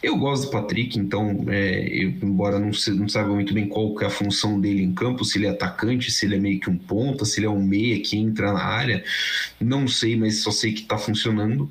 [0.03, 3.94] eu gosto do Patrick, então, é, eu, embora não, se, não saiba muito bem qual
[4.01, 6.70] é a função dele em campo, se ele é atacante, se ele é meio que
[6.70, 9.05] um ponta, se ele é um meia que entra na área,
[9.61, 11.70] não sei, mas só sei que está funcionando.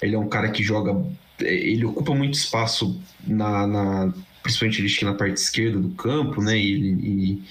[0.00, 0.96] Ele é um cara que joga.
[1.40, 6.58] É, ele ocupa muito espaço na, na principalmente ele na parte esquerda do campo, né?
[6.58, 7.42] E, e,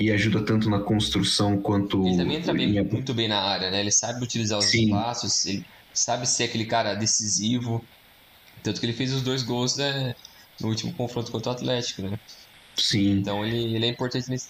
[0.00, 2.06] e, ajuda tanto na construção quanto.
[2.06, 3.80] Ele também entra bem, muito bem na área, né?
[3.80, 4.86] Ele sabe utilizar os Sim.
[4.86, 7.84] espaços, ele sabe ser aquele cara decisivo.
[8.62, 10.14] Tanto que ele fez os dois gols né,
[10.60, 12.18] no último confronto contra o Atlético, né?
[12.76, 13.12] Sim.
[13.12, 14.48] Então ele, ele é importante nesse.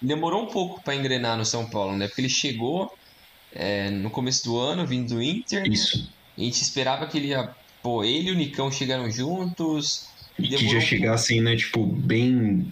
[0.00, 2.06] Demorou um pouco para engrenar no São Paulo, né?
[2.06, 2.92] Porque ele chegou
[3.52, 5.66] é, no começo do ano, vindo do Inter.
[5.66, 5.98] Isso.
[5.98, 6.08] Né?
[6.38, 7.50] A gente esperava que ele ia.
[7.82, 10.08] Pô, ele e o Nicão chegaram juntos.
[10.38, 12.70] E que já chegassem, né, tipo, bem.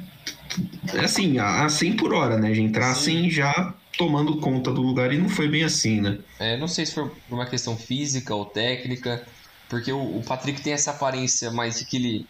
[1.02, 2.52] Assim, a 100 por hora, né?
[2.52, 3.30] De entrassem Sim.
[3.30, 6.18] já tomando conta do lugar e não foi bem assim, né?
[6.38, 9.26] É, não sei se foi por uma questão física ou técnica,
[9.68, 12.26] porque o, o Patrick tem essa aparência mais de que ele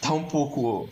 [0.00, 0.88] tá um pouco.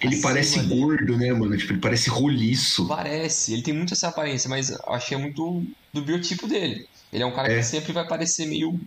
[0.00, 0.68] Ele parece ali.
[0.68, 1.56] gordo, né, mano?
[1.56, 2.86] Tipo, ele parece roliço.
[2.86, 6.86] Parece, ele tem muito essa aparência, mas achei muito do biotipo dele.
[7.12, 7.56] Ele é um cara é.
[7.56, 8.78] que sempre vai parecer meio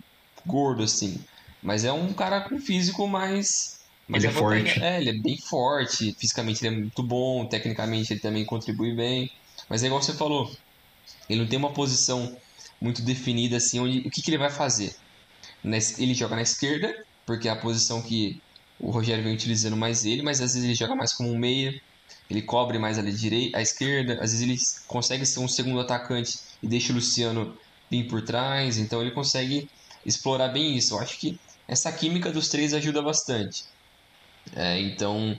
[0.46, 1.18] gordo, assim.
[1.62, 3.77] Mas é um cara com físico mais.
[4.08, 4.82] Mais ele é forte.
[4.82, 6.14] É, ele é bem forte.
[6.18, 7.46] Fisicamente ele é muito bom.
[7.46, 9.30] Tecnicamente ele também contribui bem.
[9.68, 10.50] Mas é igual você falou.
[11.28, 12.36] Ele não tem uma posição
[12.80, 14.94] muito definida, assim, onde, o que, que ele vai fazer.
[15.98, 18.40] Ele joga na esquerda, porque é a posição que
[18.80, 21.78] o Rogério vem utilizando mais ele, mas às vezes ele joga mais como um meia,
[22.30, 26.38] ele cobre mais ali direita, à esquerda, às vezes ele consegue ser um segundo atacante
[26.62, 27.56] e deixa o Luciano
[27.90, 29.68] vir por trás, então ele consegue
[30.06, 30.94] explorar bem isso.
[30.94, 33.64] Eu acho que essa química dos três ajuda bastante.
[34.54, 35.38] É, então,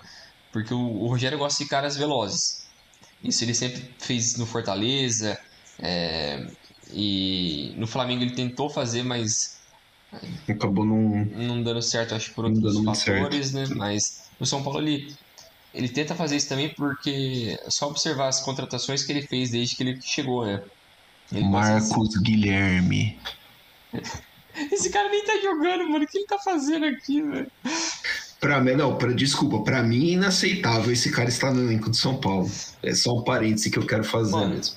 [0.51, 2.67] porque o, o, Rogério gosta de caras velozes.
[3.23, 5.37] Isso ele sempre fez no Fortaleza.
[5.79, 6.47] É,
[6.91, 9.59] e no Flamengo ele tentou fazer, mas
[10.47, 13.65] acabou não, não dando certo, acho por outros fatores, né?
[13.75, 15.15] Mas no São Paulo ele,
[15.73, 19.75] ele tenta fazer isso também porque é só observar as contratações que ele fez desde
[19.75, 20.63] que ele chegou, né?
[21.31, 23.19] Ele Marcos Guilherme.
[24.71, 26.03] Esse cara nem tá jogando, mano.
[26.03, 27.51] O que ele tá fazendo aqui, velho?
[28.39, 31.97] Pra mim, não, pra, desculpa, pra mim é inaceitável esse cara estar no elenco de
[31.97, 32.49] São Paulo.
[32.81, 34.75] É só um parêntese que eu quero fazer mano, mesmo.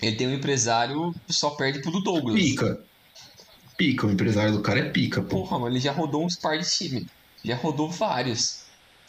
[0.00, 2.40] Ele tem um empresário só perde pro do Douglas.
[2.40, 2.80] Pica.
[3.76, 5.40] Pica, o empresário do cara é pica, pô.
[5.40, 7.06] Porra, mano, ele já rodou uns par de time.
[7.44, 8.62] já rodou vários.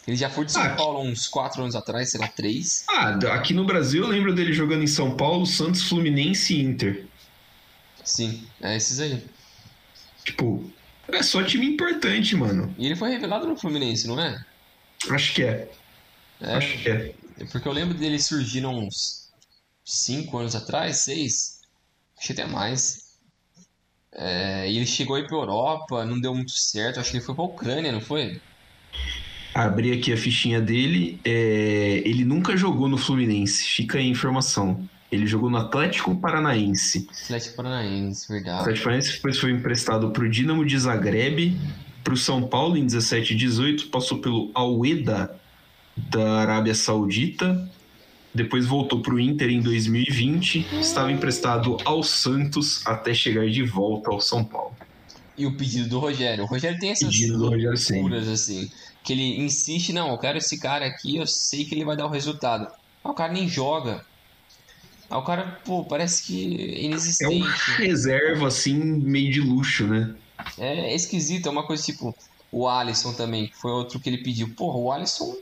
[0.08, 2.86] Ele já foi de São ah, Paulo uns 4 anos atrás, sei lá, 3.
[2.90, 7.06] Ah, aqui no Brasil eu lembro dele jogando em São Paulo, Santos, Fluminense e Inter.
[8.04, 9.24] Sim, é esses aí.
[10.26, 10.70] Tipo,
[11.16, 12.74] é só time importante, mano.
[12.78, 14.44] E ele foi revelado no Fluminense, não é?
[15.10, 15.70] Acho que é.
[16.42, 17.16] é Acho que é.
[17.52, 19.30] Porque eu lembro dele surgindo uns
[19.84, 21.62] 5 anos atrás, 6.
[22.18, 23.04] Acho que até mais.
[24.12, 27.00] É, e ele chegou aí pra Europa, não deu muito certo.
[27.00, 28.40] Acho que ele foi pra Ucrânia, não foi?
[29.54, 31.20] Abri aqui a fichinha dele.
[31.24, 32.02] É...
[32.06, 34.88] Ele nunca jogou no Fluminense, fica aí a informação.
[35.12, 37.08] Ele jogou no Atlético Paranaense.
[37.26, 38.62] Atlético Paranaense, verdade.
[38.62, 41.56] Atlético Paranaense depois foi emprestado para o Dinamo de Zagreb,
[42.04, 45.40] para o São Paulo em 17 e 18, passou pelo Al-Eda
[45.96, 47.70] da Arábia Saudita,
[48.34, 54.10] depois voltou para o Inter em 2020, estava emprestado ao Santos até chegar de volta
[54.10, 54.76] ao São Paulo.
[55.38, 56.44] E o pedido do Rogério.
[56.44, 58.70] O Rogério tem essas pedido loucuras, assim
[59.04, 62.06] que ele insiste, não, eu quero esse cara aqui, eu sei que ele vai dar
[62.06, 62.72] o resultado.
[63.04, 64.06] Ah, o cara nem joga.
[65.10, 67.44] Ah, o cara, pô, parece que é inexistente.
[67.44, 70.16] É uma reserva, assim, meio de luxo, né?
[70.58, 72.16] É, é esquisito, é uma coisa tipo
[72.52, 74.54] o Alisson também, que foi outro que ele pediu.
[74.56, 75.36] Porra, o Alisson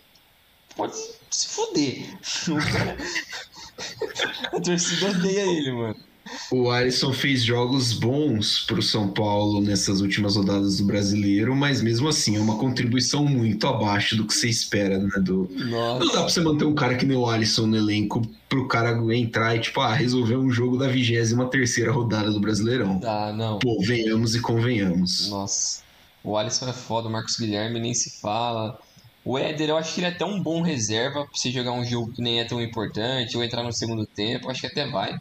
[0.76, 0.96] pode
[1.30, 2.18] se fuder.
[4.54, 6.11] A torcida odeia ele, mano.
[6.52, 11.82] O Alisson fez jogos bons para o São Paulo nessas últimas rodadas do Brasileiro, mas
[11.82, 15.10] mesmo assim é uma contribuição muito abaixo do que você espera, né?
[15.22, 15.50] Do...
[15.52, 18.68] Não dá para você manter um cara que nem o Alisson no elenco para o
[18.68, 23.00] cara entrar e, tipo, ah, resolver um jogo da 23 terceira rodada do Brasileirão.
[23.04, 23.60] Ah, não.
[23.60, 25.30] Pô, venhamos e convenhamos.
[25.30, 25.82] Nossa.
[26.24, 28.80] O Alisson é foda, o Marcos Guilherme nem se fala.
[29.24, 32.12] O Éder, eu acho que ele é tão bom reserva pra você jogar um jogo
[32.12, 35.18] que nem é tão importante, ou entrar no segundo tempo, acho que até vai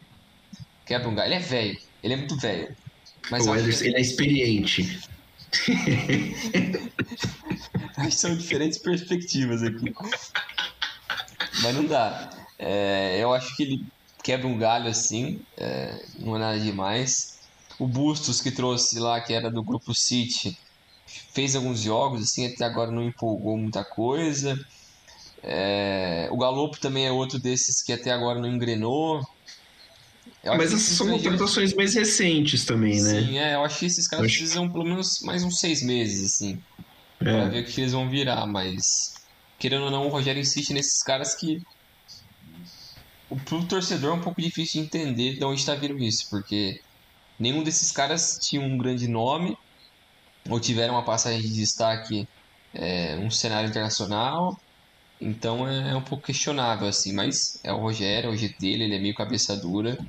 [0.91, 1.29] quebra um galho.
[1.29, 2.75] Ele é velho, ele é muito velho.
[3.29, 4.99] Mas o Ederson, ele é experiente.
[7.97, 9.93] Acho que são diferentes perspectivas aqui.
[11.61, 12.29] Mas não dá.
[12.57, 13.85] É, eu acho que ele
[14.23, 17.39] quebra um galho assim, é, não é nada demais.
[17.79, 20.57] O Bustos que trouxe lá, que era do grupo City,
[21.33, 24.57] fez alguns jogos, assim, até agora não empolgou muita coisa.
[25.43, 29.21] É, o Galopo também é outro desses que até agora não engrenou.
[30.43, 33.21] Mas essas são contratações mais recentes também, né?
[33.21, 34.37] Sim, é, eu acho que esses caras acho...
[34.39, 36.59] precisam pelo menos mais uns seis meses, assim,
[37.19, 37.25] é.
[37.25, 39.13] pra ver o que eles vão virar, mas
[39.59, 41.61] querendo ou não, o Rogério insiste nesses caras que
[43.45, 46.81] pro torcedor é um pouco difícil de entender de onde está vindo isso, porque
[47.37, 49.55] nenhum desses caras tinha um grande nome
[50.49, 52.27] ou tiveram uma passagem de destaque
[52.73, 54.59] é, um cenário internacional,
[55.19, 58.85] então é, é um pouco questionável assim, mas é o Rogério, é o jeito dele,
[58.85, 59.99] ele é meio cabeça dura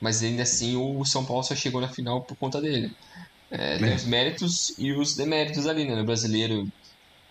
[0.00, 2.94] mas ainda assim o São Paulo só chegou na final por conta dele.
[3.50, 3.94] É, tem é.
[3.94, 5.94] os méritos e os deméritos ali, né?
[5.94, 6.68] No brasileiro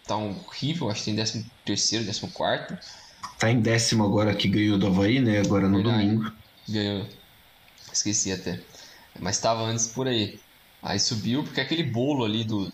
[0.07, 2.77] tá um horrível, acho que tem 13 terceiro, 14 quarto.
[3.39, 5.39] Tá em décimo agora que ganhou do Havaí, né?
[5.39, 6.07] Agora no Verdade.
[6.07, 6.31] domingo.
[6.67, 7.07] Ganhou.
[7.91, 8.59] Esqueci até.
[9.19, 10.39] Mas estava antes por aí.
[10.81, 12.71] Aí subiu porque aquele bolo ali do.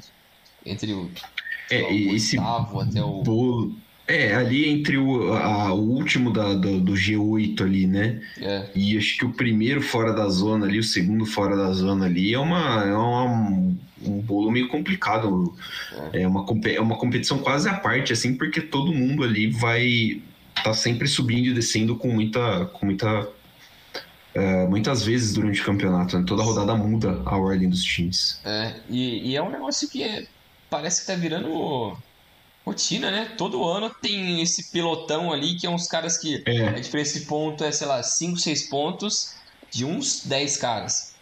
[0.65, 1.11] Entre o.
[1.69, 3.21] É, o esse até o.
[3.23, 3.75] Bolo
[4.09, 8.19] é, ali entre o, a, o último da, do, do, G8 ali, né?
[8.41, 8.65] É.
[8.75, 12.33] E acho que o primeiro fora da zona ali, o segundo fora da zona ali
[12.33, 13.25] é uma, é uma
[14.01, 15.53] um bolo meio complicado.
[16.11, 16.23] É.
[16.23, 20.23] é uma, é uma competição quase à parte, assim, porque todo mundo ali vai
[20.63, 23.29] tá sempre subindo e descendo com muita, com muita
[24.33, 26.23] é, muitas vezes durante o campeonato, né?
[26.25, 28.41] toda rodada muda a ordem dos times.
[28.43, 30.27] É, e, e é um negócio que
[30.69, 31.95] parece que tá virando
[32.69, 33.31] rotina, né?
[33.37, 36.67] Todo ano tem esse pelotão ali, que é uns caras que é.
[36.67, 39.33] a diferença de ponto é, sei lá, 5, 6 pontos
[39.71, 41.13] de uns 10 caras.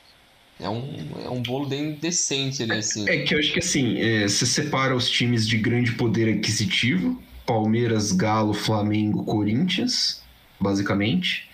[0.59, 0.83] É um,
[1.23, 3.07] é um bolo bem decente ali, assim.
[3.07, 6.37] É, é que eu acho que assim, é, você separa os times de grande poder
[6.37, 10.21] aquisitivo, Palmeiras, Galo, Flamengo, Corinthians,
[10.59, 11.46] basicamente.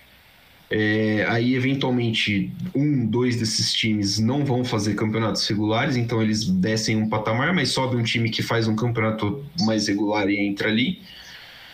[0.75, 6.95] É, aí, eventualmente, um, dois desses times não vão fazer campeonatos regulares, então eles descem
[6.95, 10.99] um patamar, mas sobe um time que faz um campeonato mais regular e entra ali.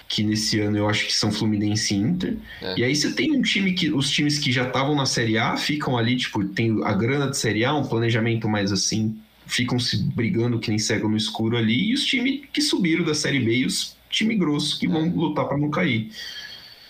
[0.06, 2.36] Que nesse ano eu acho que são Fluminense e Inter.
[2.62, 2.80] É.
[2.80, 3.90] E aí você tem um time que.
[3.90, 7.38] Os times que já estavam na Série A ficam ali, tipo, tem a grana de
[7.38, 11.92] Série A, um planejamento mais assim, ficam se brigando que nem cego no escuro ali,
[11.92, 14.90] e os times que subiram da Série B e os time grosso que é.
[14.90, 16.12] vão lutar para não cair.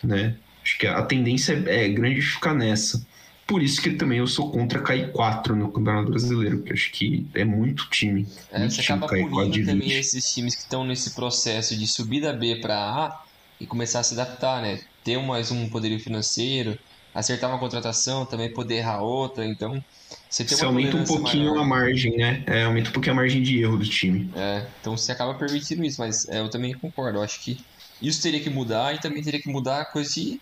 [0.03, 0.35] Né?
[0.69, 3.03] Acho que a tendência é, é grande ficar nessa.
[3.47, 7.25] Por isso que também eu sou contra cair 4 no Campeonato Brasileiro, porque acho que
[7.33, 8.27] é muito time.
[8.51, 12.21] É, muito você time acaba punindo também esses times que estão nesse processo de subir
[12.21, 13.23] da B para A
[13.59, 14.79] e começar a se adaptar, né?
[15.03, 16.77] Ter mais um poderio financeiro,
[17.13, 19.83] acertar uma contratação, também poder errar outra, então
[20.29, 21.63] você, você aumenta um pouquinho maior.
[21.63, 22.43] a margem, né?
[22.45, 24.29] É, aumenta um pouquinho a margem de erro do time.
[24.35, 27.17] É, então você acaba permitindo isso, mas é, eu também concordo.
[27.17, 27.57] Eu acho que
[28.01, 30.39] isso teria que mudar e também teria que mudar a coisa de.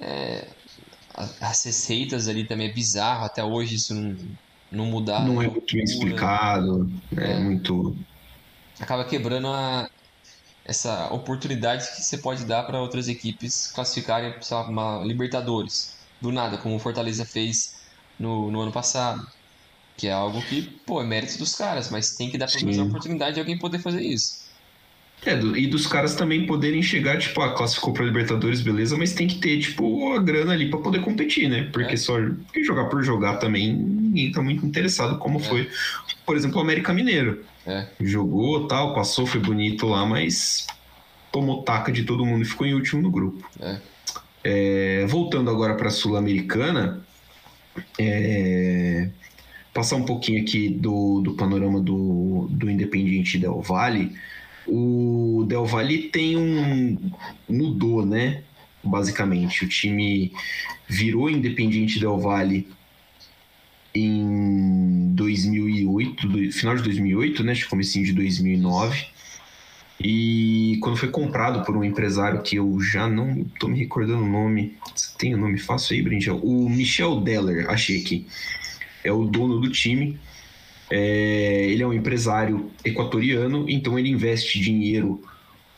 [0.00, 0.46] É,
[1.40, 4.16] as receitas ali também é bizarro, até hoje isso não,
[4.70, 5.24] não mudar.
[5.24, 7.96] Não é muito bem explicado, é, é muito.
[8.78, 9.90] Acaba quebrando a,
[10.64, 15.98] essa oportunidade que você pode dar para outras equipes classificarem para uma Libertadores.
[16.20, 17.80] Do nada, como o Fortaleza fez
[18.18, 19.26] no, no ano passado.
[19.96, 22.78] Que é algo que, pô, é mérito dos caras, mas tem que dar pelo menos
[22.78, 24.49] a oportunidade de alguém poder fazer isso.
[25.24, 29.26] É, e dos caras também poderem chegar, tipo, ah, classificou pra Libertadores, beleza, mas tem
[29.26, 31.68] que ter, tipo, a grana ali para poder competir, né?
[31.72, 31.96] Porque é.
[31.96, 32.14] só
[32.46, 35.42] porque jogar por jogar também ninguém tá muito interessado, como é.
[35.42, 35.68] foi,
[36.24, 37.44] por exemplo, o América Mineiro.
[37.66, 37.86] É.
[38.00, 40.66] Jogou tal, passou, foi bonito lá, mas
[41.30, 43.46] tomou taca de todo mundo e ficou em último no grupo.
[43.60, 43.78] É.
[44.42, 47.04] É, voltando agora para a Sul-Americana,
[47.98, 49.10] é,
[49.72, 54.12] passar um pouquinho aqui do, do panorama do, do Independiente Del Valle.
[54.70, 56.96] O Del Valle tem um.
[57.48, 58.42] mudou, né?
[58.82, 59.64] Basicamente.
[59.64, 60.32] O time
[60.88, 62.68] virou Independiente Del Valle
[63.94, 67.52] em 2008, final de 2008, né?
[67.52, 69.06] Acho que comecinho de 2009.
[70.02, 74.28] E quando foi comprado por um empresário que eu já não estou me recordando o
[74.28, 76.36] nome, você tem o nome fácil aí, Brinjel?
[76.36, 78.26] O Michel Deller, achei aqui.
[79.04, 80.18] É o dono do time.
[80.90, 85.22] É, ele é um empresário equatoriano, então ele investe dinheiro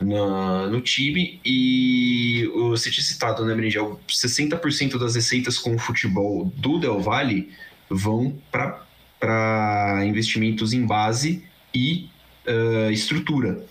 [0.00, 4.00] na, no time e você tinha citado, né, Brinjel?
[4.08, 7.50] 60% das receitas com o futebol do Del Valle
[7.88, 11.44] vão para investimentos em base
[11.74, 12.08] e
[12.46, 13.64] uh, estrutura.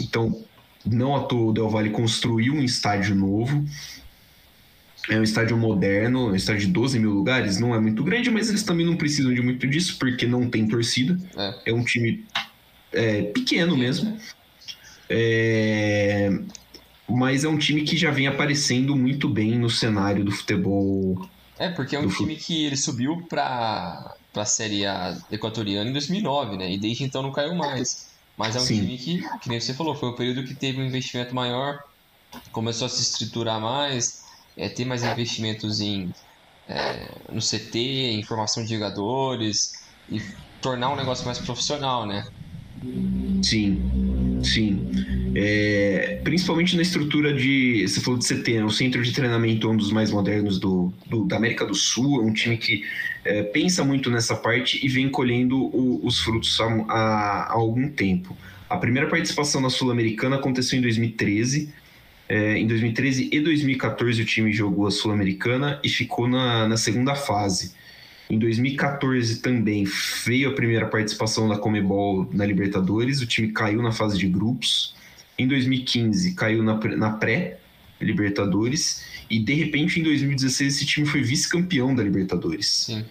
[0.00, 0.44] Então,
[0.84, 3.64] não à toa o Del Valle construiu um estádio novo.
[5.08, 8.48] É um estádio moderno, um estádio de 12 mil lugares, não é muito grande, mas
[8.50, 11.18] eles também não precisam de muito disso, porque não tem torcida.
[11.36, 12.26] É, é um time
[12.92, 14.18] é, pequeno mesmo.
[15.08, 16.30] É,
[17.08, 21.26] mas é um time que já vem aparecendo muito bem no cenário do futebol.
[21.58, 26.56] É, porque é um time que ele subiu para a Série A equatoriana em 2009,
[26.58, 26.72] né?
[26.72, 28.08] E desde então não caiu mais.
[28.36, 28.80] Mas é um Sim.
[28.80, 31.82] time que, que nem você falou, foi o período que teve um investimento maior,
[32.52, 34.22] começou a se estruturar mais,
[34.58, 36.12] é, ter mais investimentos em,
[36.68, 39.72] é, no CT, em formação de jogadores
[40.10, 40.20] e
[40.60, 42.26] tornar um negócio mais profissional, né?
[43.42, 44.90] Sim, sim.
[45.34, 47.86] É, principalmente na estrutura de.
[47.86, 48.64] Você falou de CT, né?
[48.64, 52.22] o centro de treinamento é um dos mais modernos do, do da América do Sul,
[52.22, 52.84] é um time que
[53.24, 57.88] é, pensa muito nessa parte e vem colhendo o, os frutos há, há, há, algum
[57.88, 58.36] tempo.
[58.68, 61.72] A primeira participação na Sul-Americana aconteceu em 2013.
[62.28, 67.14] É, em 2013 e 2014 o time jogou a Sul-Americana e ficou na, na segunda
[67.14, 67.72] fase.
[68.28, 69.86] Em 2014 também
[70.26, 74.94] veio a primeira participação da Comebol na Libertadores, o time caiu na fase de grupos.
[75.38, 81.94] Em 2015 caiu na, na pré-Libertadores e de repente, em 2016, esse time foi vice-campeão
[81.94, 82.84] da Libertadores.
[82.86, 83.04] Sim.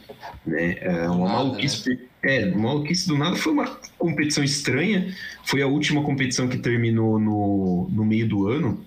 [0.45, 0.77] Né?
[0.81, 1.89] É uma nada, maluquice.
[1.89, 1.97] Né?
[2.23, 3.35] É, maluquice do nada.
[3.35, 5.13] Foi uma competição estranha.
[5.45, 8.83] Foi a última competição que terminou no, no meio do ano.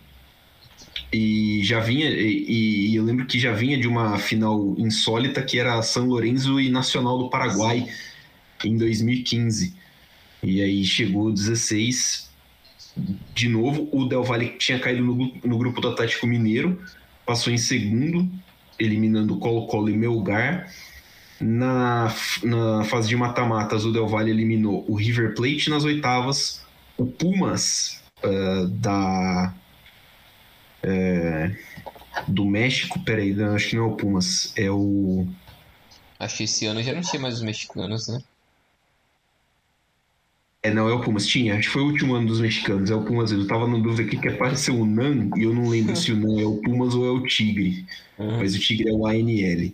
[1.12, 2.08] E já vinha.
[2.08, 6.60] E, e, eu lembro que já vinha de uma final insólita que era São Lourenço
[6.60, 7.86] e Nacional do Paraguai
[8.64, 9.74] em 2015.
[10.42, 12.30] E aí chegou 16.
[13.34, 16.78] De novo, o Del Valle tinha caído no, no grupo do Atlético Mineiro
[17.30, 18.28] passou em segundo,
[18.76, 20.68] eliminando Colo-Colo e Melgar.
[21.40, 26.66] Na, na fase de mata-matas, o Del Valle eliminou o River Plate nas oitavas,
[26.98, 29.54] o Pumas uh, da
[30.82, 31.56] é,
[32.26, 35.26] do México, peraí, não, acho que não é o Pumas, é o.
[36.18, 38.20] Acho que esse ano já não tinha mais os mexicanos, né?
[40.62, 41.26] É, não, é o Pumas.
[41.26, 42.90] Tinha, acho que foi o último ano dos mexicanos.
[42.90, 43.32] É o Pumas.
[43.32, 46.16] Eu tava no dúvida aqui que apareceu o NAN e eu não lembro se o
[46.16, 47.86] NAN é o Pumas ou é o Tigre.
[48.18, 48.38] Uhum.
[48.38, 49.72] Mas o Tigre é o ANL.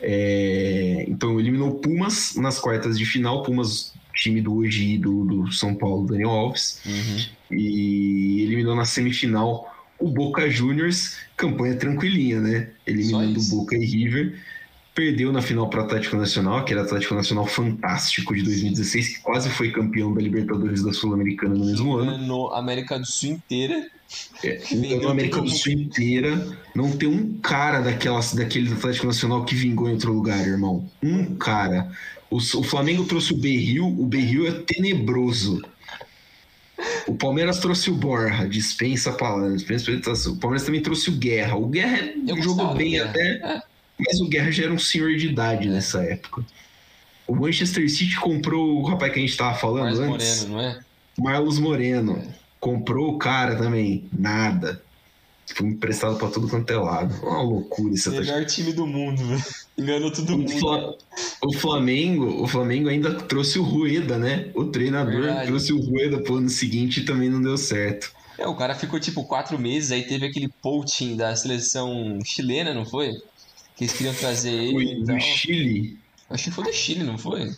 [0.00, 3.44] É, então eliminou o Pumas nas quartas de final.
[3.44, 6.80] Pumas, time do hoje do, do São Paulo, Daniel Alves.
[6.84, 7.56] Uhum.
[7.56, 11.16] E eliminou na semifinal o Boca Juniors.
[11.36, 12.68] Campanha tranquilinha, né?
[12.86, 14.34] Eliminando o Boca e River
[14.96, 19.50] perdeu na final para o Atlético Nacional, aquele Atlético Nacional fantástico de 2016, que quase
[19.50, 22.16] foi campeão da Libertadores da Sul-Americana no mesmo ano.
[22.16, 23.86] No América do Sul inteira.
[24.42, 24.62] É,
[25.04, 29.86] na América do Sul inteira, não tem um cara daquela, daquele Atlético Nacional que vingou
[29.86, 30.88] em outro lugar, irmão.
[31.02, 31.92] Um cara.
[32.30, 35.62] O, o Flamengo trouxe o Berril, o Berril é tenebroso.
[37.06, 39.62] O Palmeiras trouxe o Borja, dispensa palavras.
[40.26, 41.56] O Palmeiras também trouxe o Guerra.
[41.56, 43.20] O Guerra jogou bem até.
[43.20, 43.62] É
[43.98, 46.44] Mas o Guerra já era um senhor de idade nessa época.
[47.26, 50.44] O Manchester City comprou o rapaz que a gente tava falando Marlos antes.
[50.44, 50.80] Moreno, não é?
[51.18, 52.22] Marlos Moreno.
[52.60, 54.04] Comprou o cara também.
[54.12, 54.82] Nada.
[55.54, 57.14] Foi emprestado pra tudo quanto é lado.
[57.22, 58.10] Uma loucura isso.
[58.10, 59.44] Melhor time do mundo, velho.
[59.78, 60.50] Enganou todo O, mundo.
[60.58, 60.94] Fla-
[61.42, 64.50] o Flamengo, o Flamengo ainda trouxe o Rueda, né?
[64.54, 65.46] O treinador Verdade.
[65.46, 68.12] trouxe o Rueda pro ano seguinte e também não deu certo.
[68.38, 72.84] É, o cara ficou tipo quatro meses, aí teve aquele poaching da seleção chilena, não
[72.84, 73.12] foi?
[73.76, 75.20] Que eles queriam trazer ele Foi tal.
[75.20, 75.98] Chile.
[76.28, 77.52] Acho que foi do Chile, não foi?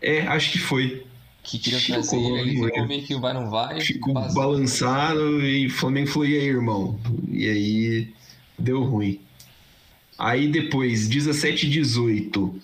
[0.00, 1.06] É, acho que foi.
[1.46, 2.66] Que queriam Chile trazer ele, ele Colômbia?
[2.74, 3.80] ficou meio que vai, não vai.
[3.80, 4.34] Ficou vazou.
[4.42, 6.98] balançado e o Flamengo falou: e aí, irmão?
[7.30, 8.08] E aí
[8.58, 9.20] deu ruim.
[10.18, 12.54] Aí depois, 17 e 18,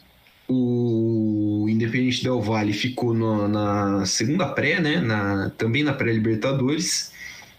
[0.48, 5.00] o Independente Del Valle ficou no- na segunda pré, né?
[5.00, 7.12] Na, também na pré-Libertadores.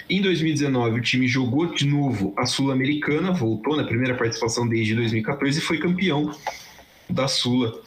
[0.10, 5.60] Em 2019, o time jogou de novo a Sul-Americana, voltou na primeira participação desde 2014
[5.60, 6.36] e foi campeão
[7.10, 7.82] da Sula.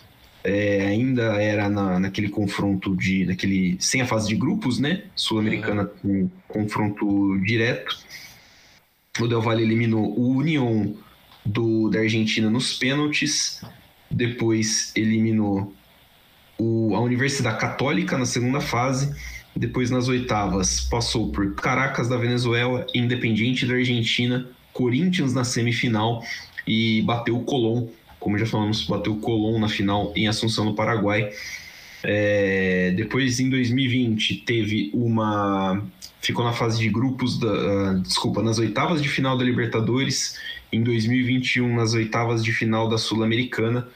[0.49, 3.27] É, ainda era na, naquele confronto de.
[3.27, 5.03] Naquele, sem a fase de grupos, né?
[5.17, 7.99] Sul-Americana com confronto direto.
[9.19, 10.93] O Del Valle eliminou o Union
[11.45, 13.61] do, da Argentina nos pênaltis.
[14.09, 15.75] Depois eliminou
[16.57, 19.13] o, a Universidade Católica na segunda fase.
[19.57, 26.23] Depois, nas oitavas, passou por Caracas da Venezuela, Independiente da Argentina, Corinthians na semifinal
[26.65, 27.89] e bateu o Colón.
[28.27, 31.31] Como já falamos, bateu o Colón na final em Assunção, no Paraguai.
[32.03, 35.81] É, depois, em 2020, teve uma.
[36.21, 37.47] Ficou na fase de grupos da.
[37.49, 40.41] ah, desculpa, nas oitavas de final da Libertadores.
[40.73, 43.87] Em 2021, nas oitavas de final da Sul-Americana.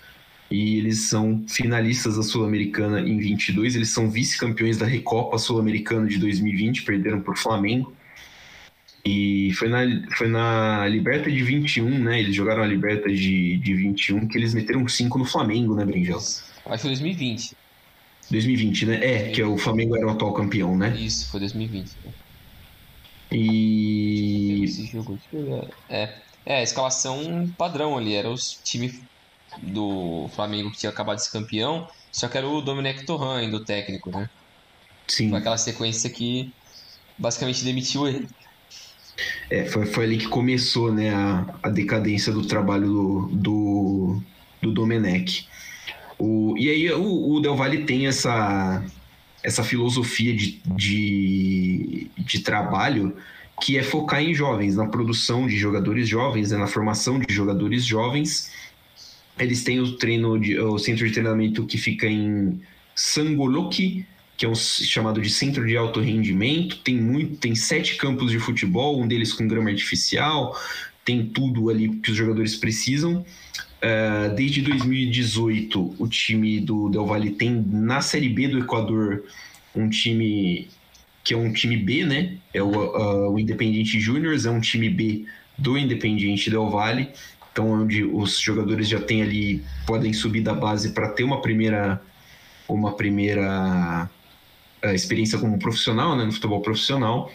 [0.48, 3.74] E eles são finalistas da Sul-Americana em 22.
[3.74, 7.92] Eles são vice-campeões da Recopa Sul-Americana de 2020, perderam por Flamengo.
[9.04, 9.80] E foi na,
[10.16, 12.20] foi na Liberta de 21, né?
[12.20, 16.18] Eles jogaram a Liberta de, de 21, que eles meteram 5 no Flamengo, né, Brinjel?
[16.18, 17.56] Acho que foi 2020.
[18.30, 19.00] 2020, né?
[19.02, 20.94] É, que é o Flamengo era o atual campeão, né?
[20.96, 21.90] Isso, foi 2020.
[23.32, 24.64] E.
[24.64, 25.68] Esse jogo, ver.
[25.88, 29.00] É, é, a escalação padrão ali, era os times
[29.62, 33.56] do Flamengo que tinha acabado de ser campeão, só que era o Domenech Torran ainda,
[33.56, 34.28] o técnico, né?
[35.08, 36.52] Sim, Foi aquela sequência que
[37.18, 38.28] basicamente demitiu ele.
[39.48, 44.22] É, foi, foi ali que começou né, a, a decadência do trabalho do, do,
[44.62, 45.46] do Domenech.
[46.18, 48.84] O, e aí o, o Del Valle tem essa,
[49.42, 53.16] essa filosofia de, de, de trabalho
[53.60, 57.84] que é focar em jovens, na produção de jogadores jovens, né, na formação de jogadores
[57.84, 58.50] jovens.
[59.38, 62.60] Eles têm o treino de, o centro de treinamento que fica em
[62.94, 64.06] Sangoloki,
[64.40, 66.78] que é um chamado de centro de alto rendimento.
[66.78, 70.58] Tem muito, tem sete campos de futebol, um deles com grama artificial.
[71.04, 73.22] Tem tudo ali que os jogadores precisam.
[73.82, 79.24] Ah, desde 2018, o time do Del Valle tem na Série B do Equador
[79.76, 80.68] um time
[81.22, 82.38] que é um time B, né?
[82.54, 85.26] É o, ah, o Independiente Júniors, é um time B
[85.58, 87.10] do Independiente Del Valle.
[87.52, 92.00] Então, onde os jogadores já têm ali, podem subir da base para ter uma primeira,
[92.66, 94.08] uma primeira
[94.82, 96.24] experiência como profissional, né?
[96.24, 97.30] No futebol profissional.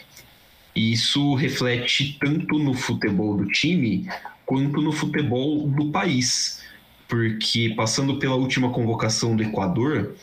[0.76, 4.08] E isso reflete tanto no futebol do time
[4.46, 6.62] quanto no futebol do país.
[7.08, 10.16] Porque passando pela última convocação do Equador,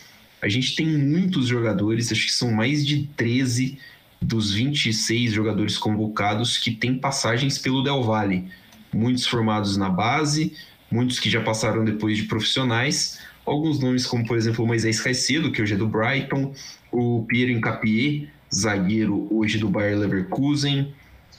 [0.42, 3.78] a gente tem muitos jogadores, acho que são mais de 13
[4.20, 8.44] dos 26 jogadores convocados que têm passagens pelo Del Valle.
[8.92, 10.54] Muitos formados na base,
[10.90, 13.20] muitos que já passaram depois de profissionais.
[13.44, 16.52] Alguns nomes, como por exemplo o Moisés Caicedo, que hoje é do Brighton,
[16.90, 20.94] o Piero Incapié, zagueiro hoje do Bayer Leverkusen.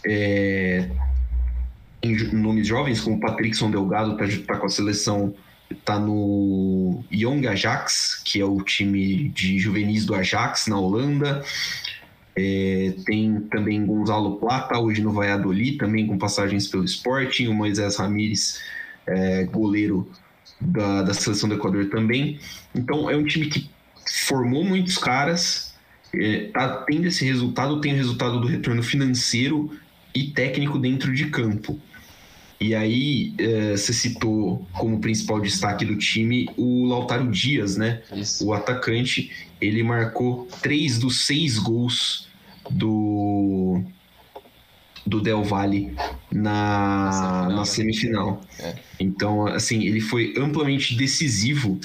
[0.06, 0.89] É,
[2.34, 5.34] nomes jovens, como Patrickson Delgado, está com a seleção,
[5.72, 11.43] está no Young Ajax, que é o time de juvenis do Ajax na Holanda.
[12.36, 17.47] É, tem também Gonzalo Plata, hoje no Valladolid, também com passagens pelo Sporting.
[17.47, 18.60] O Moisés Ramírez,
[19.08, 20.10] é, goleiro
[20.66, 22.39] da, da seleção do Equador também.
[22.74, 23.70] Então é um time que
[24.28, 25.74] formou muitos caras,
[26.14, 29.72] é, tá tendo esse resultado, tem o resultado do retorno financeiro
[30.14, 31.80] e técnico dentro de campo.
[32.59, 38.01] E aí, é, você citou como principal destaque do time o Lautaro Dias, né?
[38.16, 38.45] Isso.
[38.45, 42.30] O atacante, ele marcou três dos seis gols
[42.70, 43.84] do,
[45.06, 45.93] do Del Valle
[46.32, 47.66] na, semifinal, na né?
[47.66, 48.41] semifinal.
[48.60, 48.76] É.
[48.99, 51.80] Então, assim, ele foi amplamente decisivo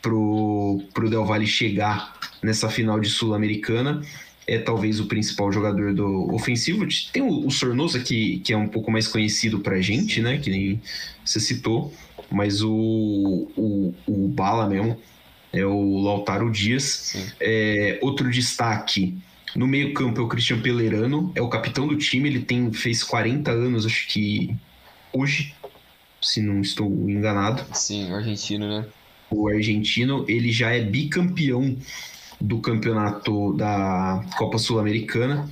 [0.00, 4.02] pro, pro Del Valle chegar nessa final de Sul-Americana.
[4.46, 6.86] É talvez o principal jogador do ofensivo.
[7.12, 10.38] Tem o, o Sornosa, que, que é um pouco mais conhecido pra gente, né?
[10.38, 10.82] Que nem
[11.24, 11.92] você citou.
[12.30, 14.98] mas o, o, o Bala mesmo
[15.52, 17.14] é o Lautaro Dias.
[17.38, 19.16] É, outro destaque
[19.54, 23.50] no meio-campo é o Christian Pelerano, é o capitão do time, ele tem fez 40
[23.50, 24.54] anos, acho que
[25.12, 25.54] hoje,
[26.22, 27.64] se não estou enganado.
[27.72, 28.86] Sim, o argentino, né?
[29.30, 31.76] O argentino, ele já é bicampeão
[32.40, 35.48] do campeonato da Copa Sul-Americana.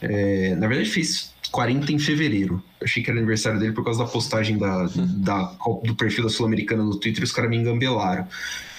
[0.00, 2.62] É, na verdade, fez 40 em fevereiro.
[2.80, 4.86] Eu achei que era aniversário dele por causa da postagem da,
[5.18, 8.26] da, do perfil da Sul-Americana no Twitter e os caras me engambelaram.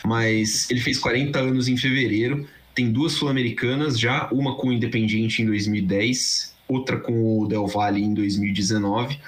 [0.06, 2.48] Mas ele fez 40 anos em fevereiro,
[2.78, 8.04] tem duas Sul-Americanas já, uma com o Independiente em 2010, outra com o Del Valle
[8.04, 9.20] em 2019.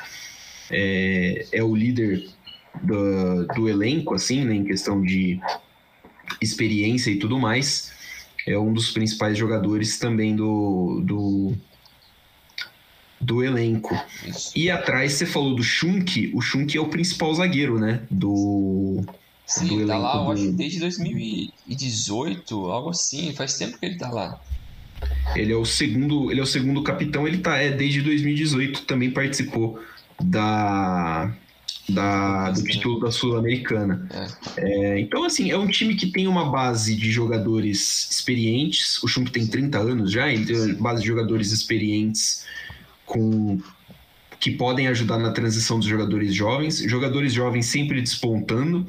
[0.69, 2.29] É, é o líder
[2.83, 5.39] do, do elenco, assim, né, em questão de
[6.39, 7.91] experiência e tudo mais.
[8.47, 11.53] É um dos principais jogadores também do, do,
[13.19, 13.99] do elenco.
[14.55, 18.03] E atrás você falou do Schunk, o Schunk é o principal zagueiro, né?
[18.11, 19.03] Do.
[19.49, 24.39] Sim, tá lá, eu acho, desde 2018, algo assim, faz tempo que ele tá lá.
[25.35, 29.09] Ele é o segundo, ele é o segundo capitão, ele tá é, desde 2018 também
[29.09, 29.79] participou
[30.21, 31.33] da
[31.89, 34.07] da, do título da Sul-Americana.
[34.57, 34.93] É.
[34.95, 39.01] É, então, assim, é um time que tem uma base de jogadores experientes.
[39.01, 42.45] O Chump tem 30 anos já, ele tem uma base de jogadores experientes
[43.05, 43.59] com
[44.39, 46.77] que podem ajudar na transição dos jogadores jovens.
[46.77, 48.87] Jogadores jovens sempre despontando.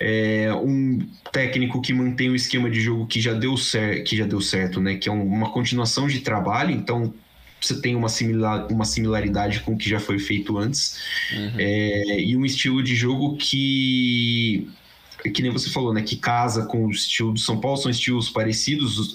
[0.00, 1.00] É, um
[1.32, 4.80] técnico que mantém o esquema de jogo que já deu certo, que já deu certo,
[4.80, 4.96] né?
[4.96, 6.70] Que é um, uma continuação de trabalho.
[6.70, 7.12] Então,
[7.60, 10.98] você tem uma, similar, uma similaridade com o que já foi feito antes.
[11.32, 11.52] Uhum.
[11.58, 14.68] É, e um estilo de jogo que
[15.34, 18.30] que nem você falou, né, que casa com o estilo do São Paulo, são estilos
[18.30, 19.14] parecidos.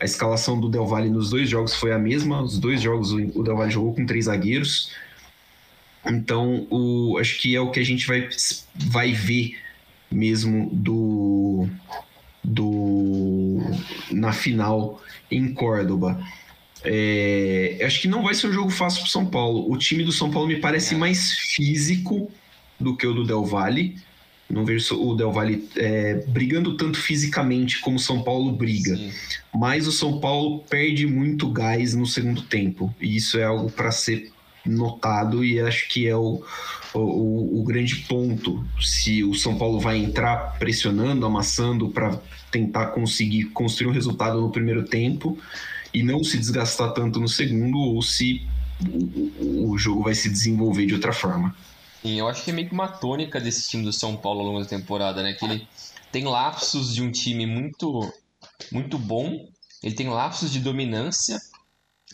[0.00, 2.40] A escalação do Del Valle nos dois jogos foi a mesma.
[2.40, 4.92] Os dois jogos o Del Valle jogou com três zagueiros.
[6.06, 8.28] Então, o, acho que é o que a gente vai,
[8.76, 9.56] vai ver
[10.10, 11.68] mesmo do,
[12.42, 13.60] do
[14.10, 16.18] na final em Córdoba.
[16.84, 19.70] É, acho que não vai ser um jogo fácil para São Paulo.
[19.70, 20.98] O time do São Paulo me parece é.
[20.98, 22.30] mais físico
[22.78, 23.96] do que o do Del Valle.
[24.48, 28.96] Não vejo o Del Valle é, brigando tanto fisicamente como o São Paulo briga.
[28.96, 29.12] Sim.
[29.54, 32.94] Mas o São Paulo perde muito gás no segundo tempo.
[33.00, 34.32] E isso é algo para ser
[34.64, 36.42] notado e acho que é o,
[36.94, 38.64] o, o, grande ponto.
[38.80, 44.50] Se o São Paulo vai entrar pressionando, amassando para tentar conseguir construir um resultado no
[44.50, 45.38] primeiro tempo
[45.92, 48.46] e não se desgastar tanto no segundo, ou se
[49.40, 51.54] o, o jogo vai se desenvolver de outra forma.
[52.02, 54.46] Sim, eu acho que é meio que uma tônica desse time do São Paulo ao
[54.46, 55.32] longo da temporada, né?
[55.32, 55.68] Que ele
[56.12, 58.12] tem lapsos de um time muito,
[58.70, 59.48] muito bom,
[59.82, 61.40] ele tem lapsos de dominância,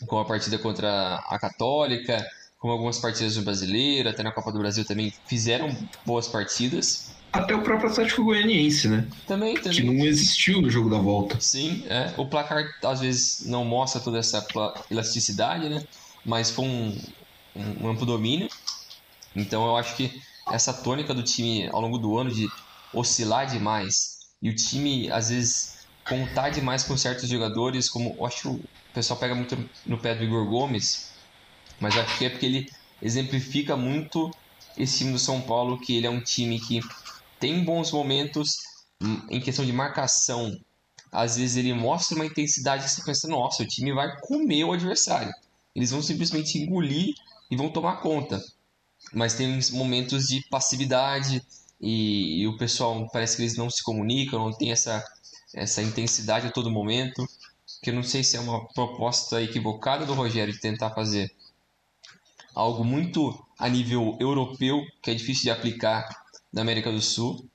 [0.05, 2.25] como a partida contra a Católica,
[2.59, 5.75] como algumas partidas no Brasileiro, até na Copa do Brasil também fizeram
[6.05, 7.13] boas partidas.
[7.31, 9.07] Até o próprio Atlético Goianiense, né?
[9.27, 9.77] Também, também.
[9.77, 11.39] Que não existiu no jogo da volta.
[11.39, 12.13] Sim, é.
[12.17, 14.45] O placar às vezes não mostra toda essa
[14.89, 15.83] elasticidade, né?
[16.25, 16.97] Mas foi um,
[17.55, 18.47] um amplo domínio.
[19.35, 20.11] Então eu acho que
[20.51, 22.47] essa tônica do time ao longo do ano de
[22.93, 25.75] oscilar demais e o time às vezes
[26.07, 28.59] contar demais com certos jogadores, como eu acho
[28.95, 31.11] pessoal pega muito no pé do Igor Gomes,
[31.79, 32.71] mas acho que é porque ele
[33.01, 34.31] exemplifica muito
[34.77, 36.79] esse time do São Paulo, que ele é um time que
[37.39, 38.57] tem bons momentos
[39.29, 40.57] em questão de marcação.
[41.11, 44.71] Às vezes ele mostra uma intensidade que você pensa, nossa, o time vai comer o
[44.71, 45.33] adversário.
[45.75, 47.13] Eles vão simplesmente engolir
[47.51, 48.41] e vão tomar conta.
[49.13, 51.41] Mas tem momentos de passividade
[51.79, 55.03] e, e o pessoal parece que eles não se comunicam, não tem essa,
[55.53, 57.27] essa intensidade a todo momento.
[57.85, 61.31] Que eu não sei se é uma proposta equivocada do Rogério de tentar fazer
[62.55, 66.09] algo muito a nível europeu, que é difícil de aplicar
[66.51, 67.47] da América do Sul,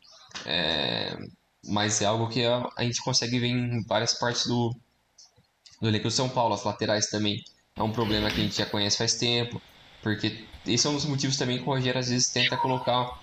[0.46, 1.18] é,
[1.64, 4.72] mas é algo que a, a, gente consegue ver em várias partes do,
[5.80, 6.54] do elenco do São Paulo.
[6.54, 7.42] As laterais também
[7.74, 9.60] é um problema que a gente já conhece faz tempo,
[10.00, 13.20] porque esse é um dos motivos também que o Rogério às vezes tenta colocar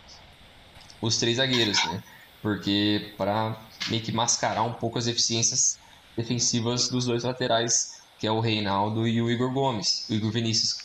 [1.02, 2.04] os três zagueiros, né?
[2.42, 5.80] Porque para meio que mascarar um pouco as deficiências
[6.18, 10.80] defensivas dos dois laterais, que é o Reinaldo e o Igor Gomes, o Igor Vinícius.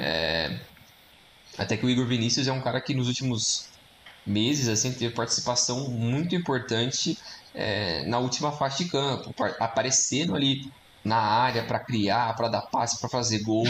[0.00, 0.58] É...
[1.58, 3.68] Até que o Igor Vinícius é um cara que nos últimos
[4.26, 7.18] meses assim teve participação muito importante
[7.54, 10.70] é, na última faixa de campo, aparecendo ali
[11.04, 13.66] na área para criar, para dar passe, para fazer gol.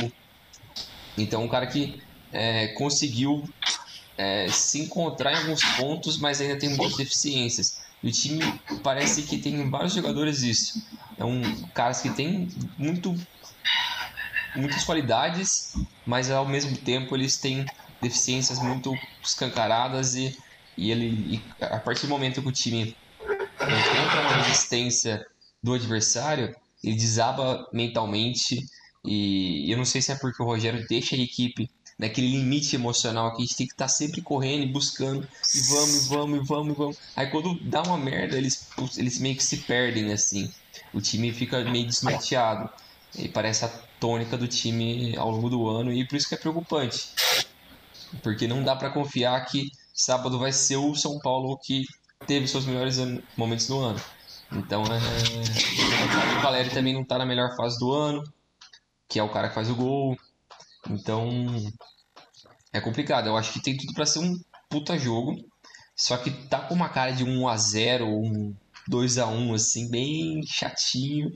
[1.16, 2.02] Então, um cara que
[2.32, 3.48] é, conseguiu
[4.16, 7.77] é, se encontrar em alguns pontos, mas ainda tem muitas deficiências.
[8.02, 8.40] E o time
[8.82, 10.72] parece que tem vários jogadores isso.
[11.18, 11.42] É um
[11.74, 13.14] caras que tem muito
[14.56, 15.50] muitas qualidades,
[16.06, 17.64] mas ao mesmo tempo eles têm
[18.00, 18.92] deficiências muito
[19.24, 20.32] escancaradas e,
[20.76, 22.96] e ele e a partir do momento que o time
[23.62, 25.24] encontra uma resistência
[25.62, 28.56] do adversário, ele desaba mentalmente
[29.04, 31.68] e eu não sei se é porque o Rogério deixa a equipe
[31.98, 35.60] naquele limite emocional que a gente tem que estar tá sempre correndo e buscando e
[35.70, 36.96] vamos, e vamos, e vamos, e vamos.
[37.16, 40.52] Aí quando dá uma merda, eles, eles meio que se perdem assim.
[40.94, 42.70] O time fica meio desnorteado.
[43.16, 43.68] E parece a
[43.98, 47.08] tônica do time ao longo do ano e por isso que é preocupante.
[48.22, 51.84] Porque não dá para confiar que sábado vai ser o São Paulo que
[52.26, 52.98] teve seus melhores
[53.36, 54.00] momentos do ano.
[54.52, 56.38] Então, é...
[56.38, 58.22] o Valério também não tá na melhor fase do ano,
[59.08, 60.16] que é o cara que faz o gol.
[60.88, 61.28] Então,
[62.72, 63.28] é complicado.
[63.28, 65.36] Eu acho que tem tudo para ser um puta jogo.
[65.96, 68.54] Só que tá com uma cara de 1 a 0 ou um
[68.86, 71.30] 2 a 1 assim, bem chatinho.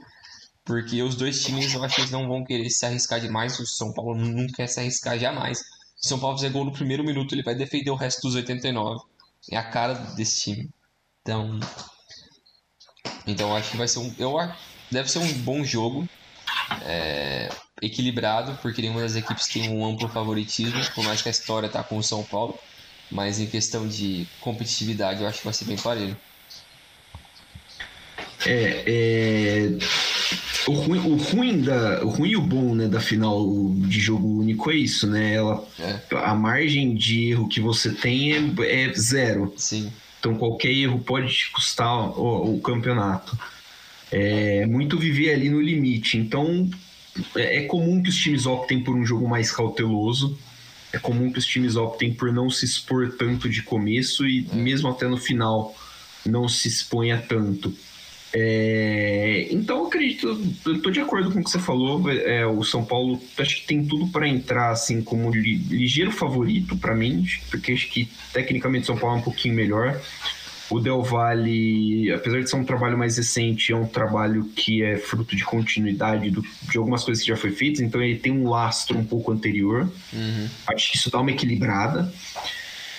[0.65, 3.59] Porque os dois times eu acho que eles não vão querer se arriscar demais.
[3.59, 5.59] O São Paulo não quer se arriscar jamais.
[5.59, 8.37] Se o São Paulo fizer gol no primeiro minuto, ele vai defender o resto dos
[8.37, 9.01] 89.
[9.51, 10.71] É a cara desse time.
[11.21, 11.59] Então.
[13.27, 14.15] Então eu acho que vai ser um.
[14.19, 14.35] Eu,
[14.91, 16.09] deve ser um bom jogo.
[16.85, 17.49] É,
[17.81, 21.83] equilibrado, porque nenhuma das equipes tem um amplo favoritismo, por mais que a história tá
[21.83, 22.59] com o São Paulo.
[23.11, 26.17] Mas em questão de competitividade, eu acho que vai ser bem parelho.
[28.47, 29.69] É, é...
[30.67, 33.45] O ruim, o ruim da, o ruim e o bom, né, da final
[33.89, 35.35] de jogo único é isso, né?
[35.35, 35.99] Ela, é.
[36.17, 39.53] a margem de erro que você tem é, é, zero.
[39.57, 39.93] Sim.
[40.21, 43.37] Então qualquer erro pode te custar o, o campeonato.
[44.13, 46.19] É muito viver ali no limite.
[46.19, 46.69] Então
[47.35, 50.39] é, é comum que os times optem por um jogo mais cauteloso.
[50.93, 54.89] É comum que os times optem por não se expor tanto de começo e mesmo
[54.89, 55.75] até no final
[56.27, 57.75] não se exponha tanto.
[58.35, 62.11] É, então eu acredito, eu tô de acordo com o que você falou.
[62.11, 66.77] É, o São Paulo acho que tem tudo para entrar assim como li, ligeiro favorito
[66.77, 70.01] para mim, porque acho que tecnicamente o São Paulo é um pouquinho melhor.
[70.73, 74.97] O Del Valle, apesar de ser um trabalho mais recente, é um trabalho que é
[74.97, 78.49] fruto de continuidade do, de algumas coisas que já foi feitas, então ele tem um
[78.49, 79.83] lastro um pouco anterior.
[80.11, 80.49] Uhum.
[80.67, 82.11] Acho que isso dá uma equilibrada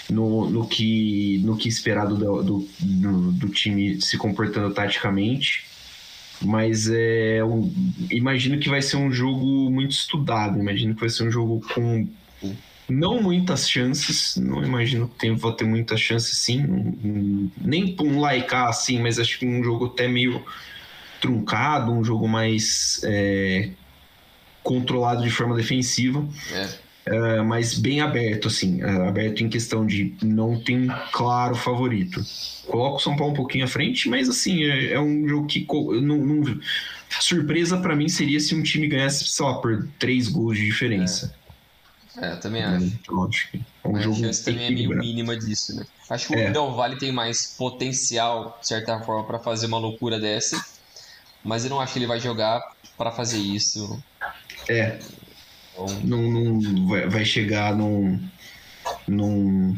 [0.07, 5.65] no, no, que, no que esperar do, do, do, do time se comportando taticamente.
[6.41, 7.73] Mas é um,
[8.11, 12.07] imagino que vai ser um jogo muito estudado, imagino que vai ser um jogo com
[12.89, 18.19] não muitas chances, não imagino que tem, vou ter muitas chances sim, nem para um
[18.19, 20.43] laicar assim, mas acho que um jogo até meio
[21.21, 23.69] truncado, um jogo mais é,
[24.61, 26.27] controlado de forma defensiva.
[26.51, 26.83] É.
[27.05, 32.21] É, mas bem aberto, assim, é, aberto em questão de não tem claro favorito.
[32.65, 35.67] Coloco o São Paulo um pouquinho à frente, mas assim, é, é um jogo que
[35.69, 36.59] não, não...
[37.19, 41.35] surpresa para mim seria se um time ganhasse, sei lá, por três gols de diferença.
[41.37, 41.42] É,
[42.17, 42.85] eu também acho.
[42.85, 45.85] Então, acho que é um a chance também é meio mínima disso, né?
[46.09, 46.51] Acho que o é.
[46.51, 50.63] Del Valle tem mais potencial, de certa forma, para fazer uma loucura dessa,
[51.43, 52.61] mas eu não acho que ele vai jogar
[52.97, 54.01] para fazer isso.
[54.69, 54.99] É.
[55.73, 55.87] Então...
[56.03, 58.19] Não, não vai, vai chegar num,
[59.07, 59.75] num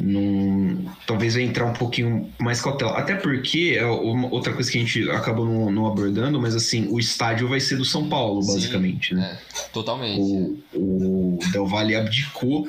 [0.00, 2.92] num, talvez vai entrar um pouquinho mais cautela.
[2.92, 6.98] Até porque, é outra coisa que a gente acabou não, não, abordando, mas assim, o
[6.98, 9.38] estádio vai ser do São Paulo, basicamente, Sim, né?
[9.56, 10.20] É, totalmente.
[10.20, 12.68] O, o Del Valle abdicou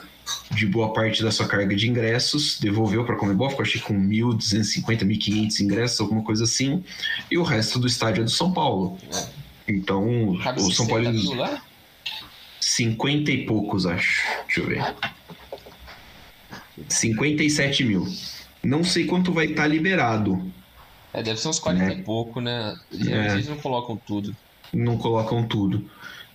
[0.51, 3.79] de boa parte da sua carga de ingressos, devolveu para a Comebol, ficou acho que
[3.79, 6.83] com 1.250, 1.500 ingressos, alguma coisa assim,
[7.29, 8.97] e o resto do estádio é do São Paulo.
[9.13, 9.41] É.
[9.67, 11.11] Então, Cabe o São Paulo...
[11.11, 11.61] Mil lá?
[12.59, 14.21] 50 e poucos, acho.
[14.45, 14.95] Deixa eu ver.
[16.87, 18.07] 57 mil.
[18.63, 20.51] Não sei quanto vai estar tá liberado.
[21.13, 21.93] É, deve ser uns 40 né?
[21.93, 22.75] e pouco, né?
[22.91, 23.33] Geralmente é.
[23.33, 24.35] eles não colocam tudo.
[24.73, 25.89] Não colocam tudo.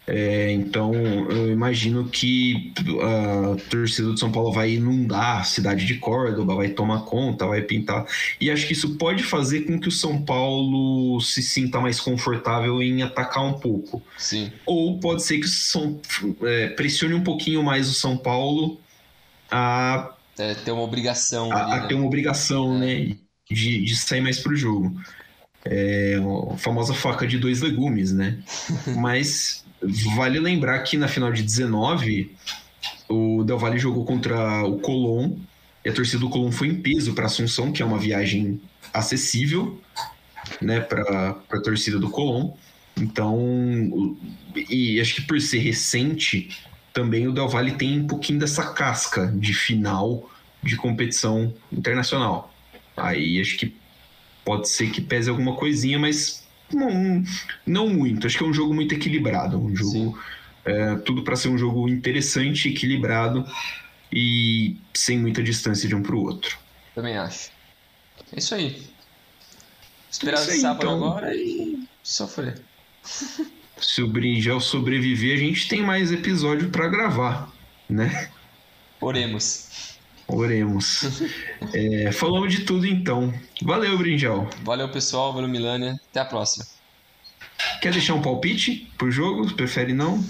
[0.09, 2.73] É, então, eu imagino que
[3.03, 7.63] a torcida do São Paulo vai inundar a cidade de Córdoba, vai tomar conta, vai
[7.63, 8.07] pintar.
[8.41, 12.81] E acho que isso pode fazer com que o São Paulo se sinta mais confortável
[12.81, 14.01] em atacar um pouco.
[14.17, 14.53] Sim.
[14.65, 15.99] Ou pode ser que São,
[16.43, 18.79] é, pressione um pouquinho mais o São Paulo
[19.51, 21.53] a é, ter uma obrigação.
[21.53, 21.89] A, ali, a né?
[21.89, 22.79] ter uma obrigação, é.
[22.79, 23.17] né?
[23.51, 25.01] De, de sair mais pro jogo.
[25.65, 26.19] É,
[26.53, 28.39] a famosa faca de dois legumes, né?
[28.97, 29.65] Mas
[30.17, 32.35] vale lembrar que na final de 19,
[33.09, 35.37] o Del Valle jogou contra o Colón
[35.85, 38.61] e a torcida do Colón foi em peso para Assunção, que é uma viagem
[38.93, 39.81] acessível,
[40.61, 42.53] né, para a torcida do Colón.
[42.97, 44.17] Então,
[44.69, 46.49] e acho que por ser recente,
[46.97, 50.31] também o Del Valle tem um pouquinho dessa casca de final
[50.63, 52.51] de competição internacional.
[52.97, 53.77] Aí acho que
[54.43, 56.43] pode ser que pese alguma coisinha, mas
[56.73, 57.23] não,
[57.67, 58.27] não muito.
[58.27, 59.61] Acho que é um jogo muito equilibrado.
[59.61, 60.19] Um jogo
[60.65, 63.47] É, tudo para ser um jogo interessante, equilibrado
[64.11, 66.59] e sem muita distância de um para o outro.
[66.93, 67.51] Também acho.
[68.33, 68.83] É isso aí.
[70.11, 70.95] Esperar é sábado então...
[70.97, 72.61] agora e sofrer.
[73.79, 77.53] Se o Brinjel sobreviver, a gente tem mais episódio para gravar,
[77.89, 78.31] né?
[79.01, 79.99] Oremos.
[80.27, 81.23] Oremos.
[81.75, 83.33] é, falamos de tudo então.
[83.63, 84.49] Valeu, Brinjal.
[84.63, 85.33] Valeu, pessoal.
[85.33, 86.01] Valeu, Milânia.
[86.11, 86.65] Até a próxima.
[87.81, 89.55] Quer deixar um palpite pro jogo?
[89.55, 90.25] Prefere não?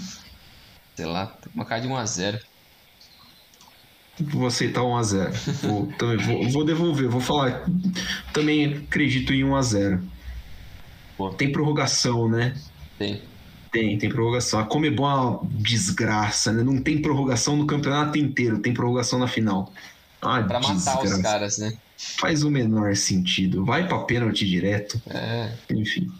[0.95, 2.41] Sei lá, uma cara de 1x0.
[4.19, 5.31] Vou aceitar 1x0.
[5.63, 7.65] Vou, também, vou, vou, devolver, vou falar.
[8.33, 10.03] Também acredito em 1x0.
[11.37, 12.55] Tem prorrogação, né?
[12.99, 13.23] Tem.
[13.71, 14.61] Tem, tem prorrogação.
[14.61, 16.63] A Comebol é uma desgraça, né?
[16.63, 19.73] Não tem prorrogação no campeonato inteiro, tem prorrogação na final.
[20.23, 20.91] Ah, pra desgraça.
[20.91, 21.77] matar os caras, né?
[21.97, 23.65] Faz o menor sentido.
[23.65, 25.01] Vai pra pênalti direto.
[25.09, 25.53] É.
[25.71, 26.11] Enfim.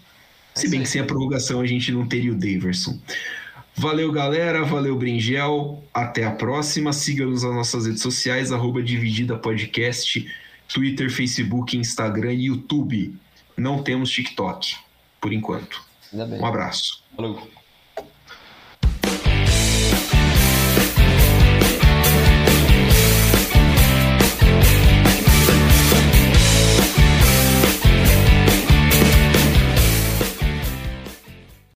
[0.55, 2.99] É Se bem que sem a prorrogação a gente não teria o Daverson.
[3.75, 4.65] Valeu, galera.
[4.65, 5.85] Valeu, Bringel.
[5.93, 6.93] Até a próxima.
[6.93, 10.27] Siga-nos nas nossas redes sociais, arroba Dividida Podcast,
[10.67, 13.15] Twitter, Facebook, Instagram e YouTube.
[13.57, 14.77] Não temos TikTok,
[15.21, 15.85] por enquanto.
[16.13, 17.03] Um abraço.
[17.17, 17.66] Falou.